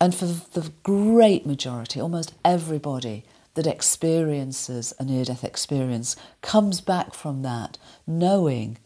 [0.00, 3.24] And for the great majority, almost everybody
[3.54, 8.78] that experiences a near death experience comes back from that knowing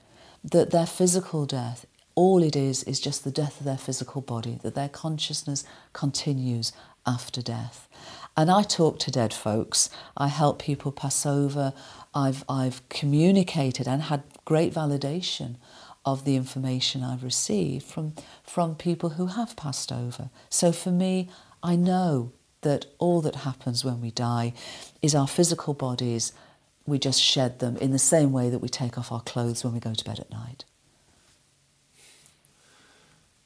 [0.43, 4.59] that their physical death, all it is, is just the death of their physical body,
[4.63, 6.73] that their consciousness continues
[7.07, 7.89] after death.
[8.37, 11.73] And I talk to dead folks, I help people pass over,
[12.15, 15.57] I've, I've communicated and had great validation
[16.07, 20.31] of the information I've received from, from people who have passed over.
[20.49, 21.29] So for me,
[21.63, 22.33] I know
[22.63, 24.55] that all that happens when we die
[25.03, 26.33] is our physical bodies,
[26.87, 29.75] we just shed them in the same way that we take off our clothes when
[29.75, 30.65] we go to bed at night.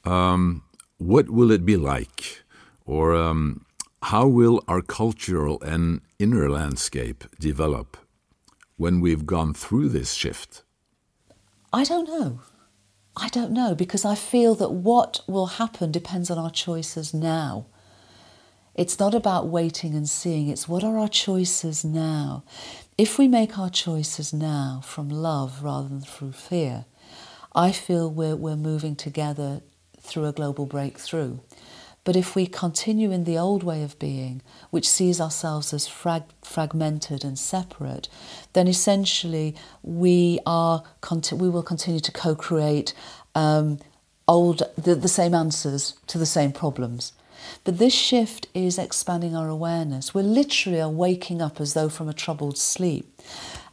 [0.05, 0.63] Um,
[0.97, 2.43] what will it be like?
[2.85, 3.65] Or um,
[4.03, 7.97] how will our cultural and inner landscape develop
[8.77, 10.63] when we've gone through this shift?
[11.73, 12.39] I don't know.
[13.15, 17.65] I don't know because I feel that what will happen depends on our choices now.
[18.73, 22.43] It's not about waiting and seeing, it's what are our choices now.
[22.97, 26.85] If we make our choices now from love rather than through fear,
[27.53, 29.61] I feel we're, we're moving together
[29.99, 31.39] through a global breakthrough.
[32.03, 34.41] But if we continue in the old way of being,
[34.71, 38.09] which sees ourselves as frag- fragmented and separate,
[38.53, 40.83] then essentially we are
[41.31, 42.93] we will continue to co-create
[43.35, 43.79] um,
[44.27, 47.13] old the, the same answers to the same problems.
[47.63, 50.13] But this shift is expanding our awareness.
[50.13, 53.21] We're literally are waking up as though from a troubled sleep.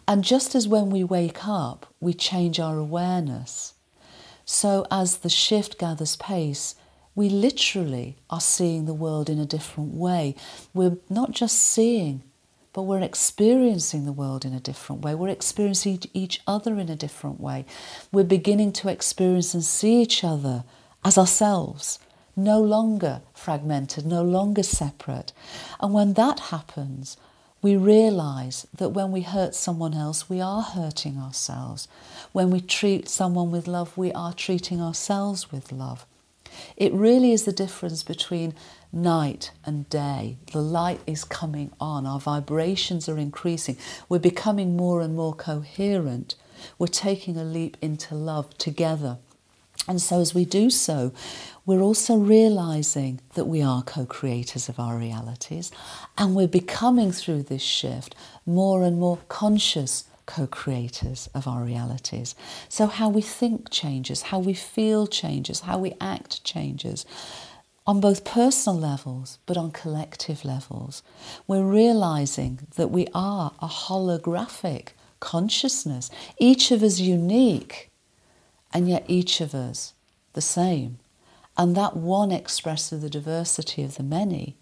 [0.07, 3.75] And just as when we wake up, we change our awareness.
[4.47, 6.75] So as the shift gathers pace,
[7.19, 10.37] we literally are seeing the world in a different way.
[10.73, 12.23] We're not just seeing,
[12.73, 15.17] but we're experiencing the world in a different way.
[15.17, 17.65] We're experiencing each other in a different way.
[18.13, 20.63] We're beginning to experience and see each other
[21.05, 21.99] as ourselves,
[22.37, 25.33] no longer fragmented, no longer separate.
[25.81, 27.17] And when that happens,
[27.61, 31.89] we realize that when we hurt someone else, we are hurting ourselves.
[32.31, 36.07] When we treat someone with love, we are treating ourselves with love.
[36.77, 38.55] It really is the difference between
[38.93, 40.39] night and day.
[40.53, 43.77] The light is coming on, our vibrations are increasing,
[44.09, 46.35] we're becoming more and more coherent,
[46.79, 49.19] we're taking a leap into love together.
[49.87, 51.13] And so, as we do so,
[51.65, 55.71] we're also realizing that we are co creators of our realities,
[56.19, 62.37] and we're becoming through this shift more and more conscious co creators of our realities.
[62.69, 67.05] So, how we think changes, how we feel changes, how we act changes
[67.87, 71.03] on both personal levels but on collective levels.
[71.49, 77.91] We're realizing that we are a holographic consciousness, each of us unique,
[78.73, 79.95] and yet each of us
[80.35, 80.99] the same.
[81.57, 84.57] And that one expresses the diversity of the many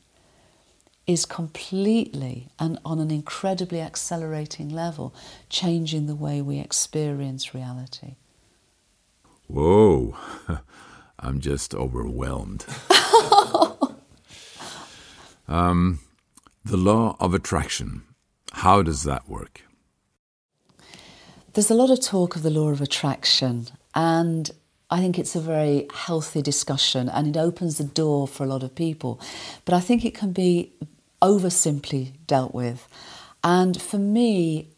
[1.06, 5.14] is completely and on an incredibly accelerating level
[5.48, 8.16] changing the way we experience reality.
[9.46, 10.16] Whoa,
[11.20, 12.66] I'm just overwhelmed.
[15.48, 16.00] um,
[16.64, 18.02] the law of attraction,
[18.52, 19.62] how does that work?
[21.52, 24.50] There's a lot of talk of the law of attraction, and
[24.90, 28.62] I think it's a very healthy discussion and it opens the door for a lot
[28.62, 29.20] of people.
[29.64, 30.72] But I think it can be
[31.22, 32.88] over simply dealt with.
[33.42, 34.70] And for me,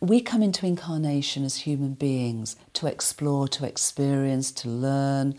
[0.00, 5.34] we come into incarnation as human beings to explore, to experience, to learn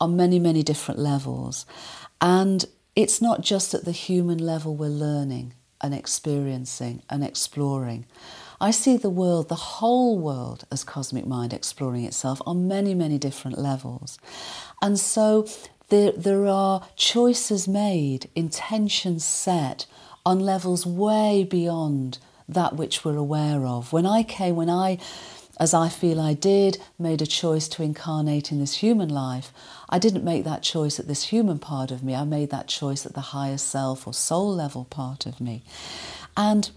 [0.00, 1.64] on many, many different levels.
[2.20, 2.64] And
[2.94, 8.06] it's not just at the human level we're learning and experiencing and exploring.
[8.60, 13.18] I see the world, the whole world, as cosmic mind exploring itself on many, many
[13.18, 14.18] different levels.
[14.80, 15.46] And so
[15.88, 19.86] there, there are choices made, intentions set
[20.24, 22.18] on levels way beyond
[22.48, 23.92] that which we're aware of.
[23.92, 24.98] When I came, when I,
[25.58, 29.52] as I feel I did, made a choice to incarnate in this human life,
[29.88, 32.14] I didn't make that choice at this human part of me.
[32.14, 35.62] I made that choice at the higher self or soul level part of me.
[36.36, 36.70] And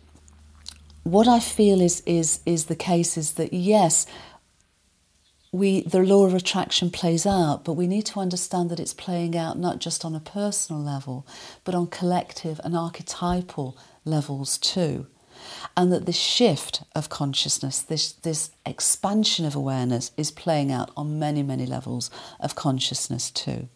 [1.04, 4.06] what I feel is, is, is the case is that yes,
[5.52, 9.38] we, the law of attraction plays out, but we need to understand that it's playing
[9.38, 11.26] out not just on a personal level,
[11.64, 15.08] but on collective and archetypal levels too.
[15.78, 21.20] And that this shift of consciousness, this, this expansion of awareness, is playing out on
[21.20, 23.70] many, many levels of consciousness too.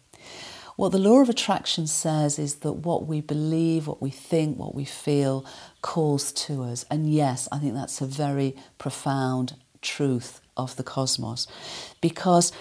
[0.76, 4.74] What the law of attraction says is that what we believe, what we think, what
[4.74, 5.46] we feel
[5.80, 6.84] calls to us.
[6.90, 11.46] And yes, I think that's a very profound truth of the cosmos
[12.00, 12.52] because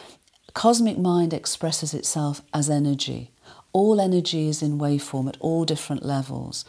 [0.54, 3.32] cosmic mind expresses itself as energy.
[3.74, 6.66] All energy is in waveform at all different levels,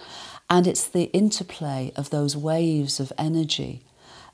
[0.49, 3.85] and it's the interplay of those waves of energy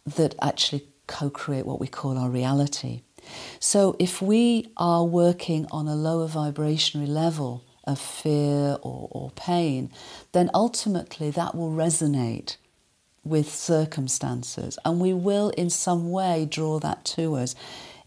[0.05, 3.03] that actually co create what we call our reality.
[3.59, 9.91] So, if we are working on a lower vibrationary level of fear or, or pain,
[10.33, 12.57] then ultimately that will resonate
[13.29, 17.55] with circumstances, and we will in some way draw that to us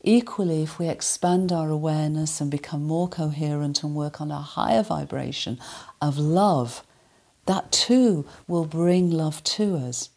[0.03, 4.81] Equally, if we expand our awareness and become more coherent and work on a higher
[4.81, 5.59] vibration
[6.01, 6.83] of love,
[7.45, 10.09] that too will bring love to us.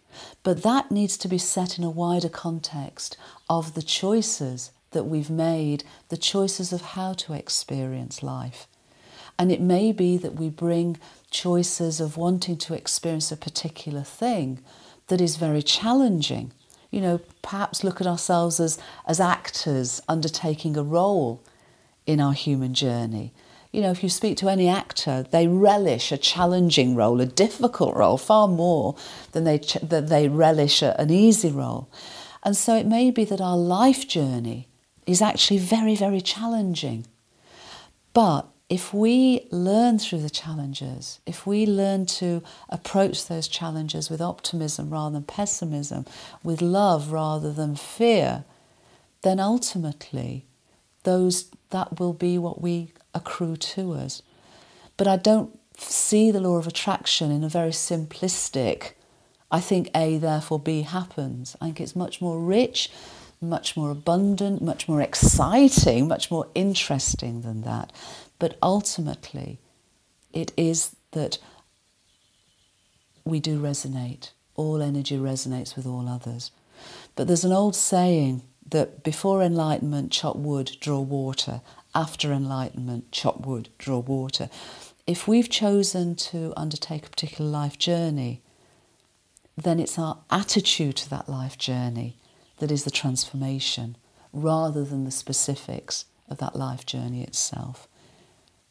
[0.43, 3.19] But that needs to be set in a wider context
[3.51, 8.67] of the choices that we've made, the choices of how to experience life.
[9.39, 10.97] And it may be that we bring
[11.31, 14.61] choices of wanting to experience a particular thing
[15.09, 16.53] that is very challenging.
[16.91, 21.43] You know, perhaps look at ourselves as, as actors undertaking a role
[22.07, 23.33] in our human journey.
[23.73, 27.97] You know, if you speak to any actor, they relish a challenging role, a difficult
[27.97, 28.95] role, far more
[29.33, 31.91] than they, ch- than they relish a, an easy role.
[32.45, 34.69] And so it may be that our life journey
[35.07, 37.07] is actually very, very challenging.
[38.13, 44.23] But if we learn through the challenges, if we learn to approach those challenges with
[44.23, 46.07] optimism rather than pessimism,
[46.43, 48.45] with love rather than fear,
[49.23, 50.47] then ultimately
[51.03, 54.23] those that will be what we accrue to us.
[54.97, 58.93] But I don't see the law of attraction in a very simplistic,
[59.51, 61.57] I think A, therefore B happens.
[61.61, 62.91] I think it's much more rich,
[63.41, 67.93] much more abundant, much more exciting, much more interesting than that.
[68.45, 69.59] But ultimately,
[70.31, 71.39] it is that
[73.25, 74.33] we do resonate.
[74.55, 76.51] All energy resonates with all others.
[77.17, 81.63] But there's an old saying that before enlightenment, chop wood, draw water.
[81.95, 84.51] After enlightenment, chop wood, draw water.
[85.07, 88.43] If we've chosen to undertake a particular life journey,
[89.57, 92.19] then it's our attitude to that life journey
[92.59, 93.97] that is the transformation
[94.35, 97.89] rather than the specifics of that life journey itself.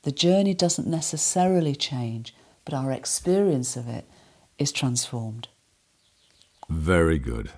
[0.04, 2.36] The journey doesn't necessarily change,
[2.66, 4.08] but our experience of it
[4.58, 5.48] is transformed.
[6.70, 7.52] Very good.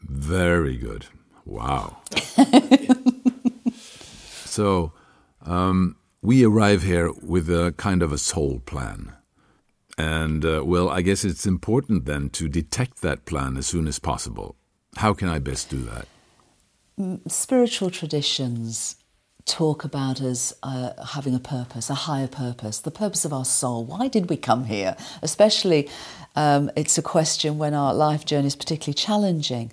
[0.00, 1.06] Very good.
[1.44, 1.98] Wow.
[4.44, 4.92] so,
[5.42, 9.12] um, we arrive here with a kind of a soul plan.
[9.96, 13.98] And, uh, well, I guess it's important then to detect that plan as soon as
[13.98, 14.56] possible.
[14.96, 16.08] How can I best do that?
[17.30, 18.96] Spiritual traditions
[19.44, 23.84] talk about us uh, having a purpose, a higher purpose, the purpose of our soul.
[23.84, 24.96] Why did we come here?
[25.22, 25.88] Especially,
[26.36, 29.72] um, it's a question when our life journey is particularly challenging.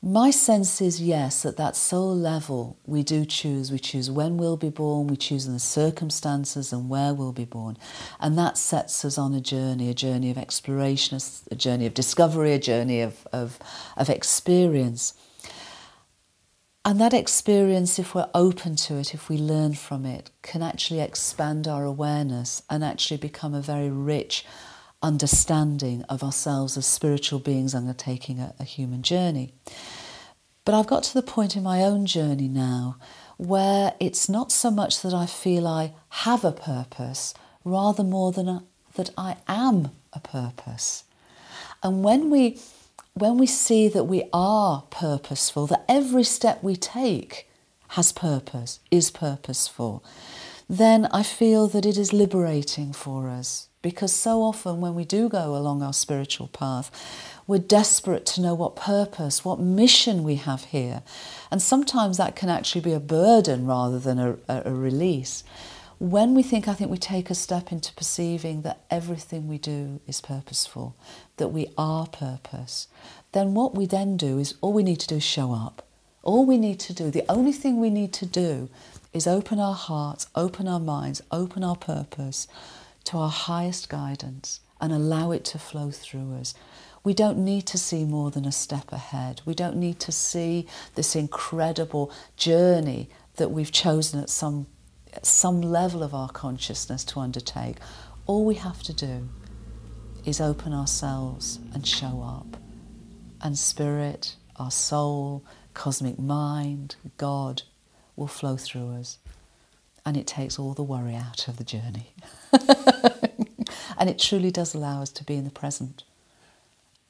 [0.00, 3.72] My sense is yes, at that soul level, we do choose.
[3.72, 7.44] We choose when we'll be born, we choose in the circumstances and where we'll be
[7.44, 7.76] born.
[8.20, 11.18] And that sets us on a journey, a journey of exploration,
[11.50, 13.58] a journey of discovery, a journey of, of,
[13.96, 15.14] of experience.
[16.88, 21.00] And that experience, if we're open to it, if we learn from it, can actually
[21.00, 24.46] expand our awareness and actually become a very rich
[25.02, 29.52] understanding of ourselves as spiritual beings undertaking a, a human journey.
[30.64, 32.96] But I've got to the point in my own journey now
[33.36, 37.34] where it's not so much that I feel I have a purpose,
[37.64, 38.64] rather more than a,
[38.94, 41.04] that I am a purpose.
[41.82, 42.58] And when we
[43.20, 47.48] when we see that we are purposeful, that every step we take
[47.88, 50.04] has purpose, is purposeful,
[50.68, 53.68] then I feel that it is liberating for us.
[53.80, 56.90] Because so often when we do go along our spiritual path,
[57.46, 61.02] we're desperate to know what purpose, what mission we have here.
[61.50, 65.44] And sometimes that can actually be a burden rather than a, a, release.
[65.98, 70.00] When we think, I think we take a step into perceiving that everything we do
[70.06, 70.94] is purposeful,
[71.38, 72.86] that we are purpose,
[73.32, 75.84] then what we then do is all we need to do is show up.
[76.22, 78.68] All we need to do, the only thing we need to do
[79.12, 82.46] is open our hearts, open our minds, open our purpose
[83.04, 86.54] to our highest guidance and allow it to flow through us.
[87.02, 89.40] We don't need to see more than a step ahead.
[89.44, 94.66] We don't need to see this incredible journey that we've chosen at some,
[95.22, 97.76] some level of our consciousness to undertake.
[98.26, 99.28] All we have to do
[100.24, 102.56] is open ourselves and show up.
[103.40, 105.44] And spirit, our soul,
[105.74, 107.62] cosmic mind, God
[108.16, 109.18] will flow through us.
[110.04, 112.12] And it takes all the worry out of the journey.
[113.98, 116.04] and it truly does allow us to be in the present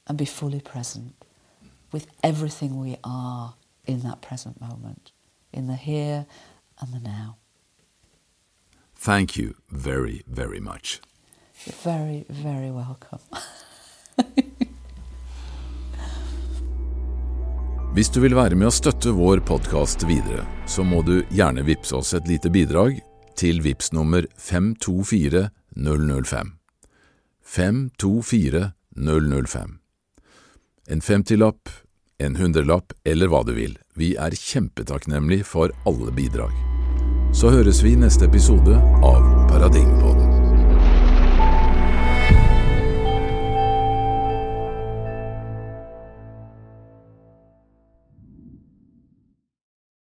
[0.06, 1.14] and be fully present
[1.92, 3.54] with everything we are
[3.86, 5.12] in that present moment,
[5.52, 6.26] in the here
[6.80, 7.36] and the now.
[8.98, 11.00] Thank you very, very much.
[11.64, 13.20] You're very, very welcome.
[17.94, 21.96] Hvis du vil være med å støtte vår podkast videre, så må du gjerne vippse
[21.96, 23.00] oss et lite bidrag
[23.38, 26.52] til VIPS nummer 524005.
[27.42, 29.78] 524005.
[30.88, 31.68] En femtilapp
[32.18, 33.78] en hundrelapp eller hva du vil.
[33.94, 36.77] Vi er kjempetakknemlig for alle bidrag.
[37.32, 40.27] Så høres vi i neste episode av Paradigmpodden.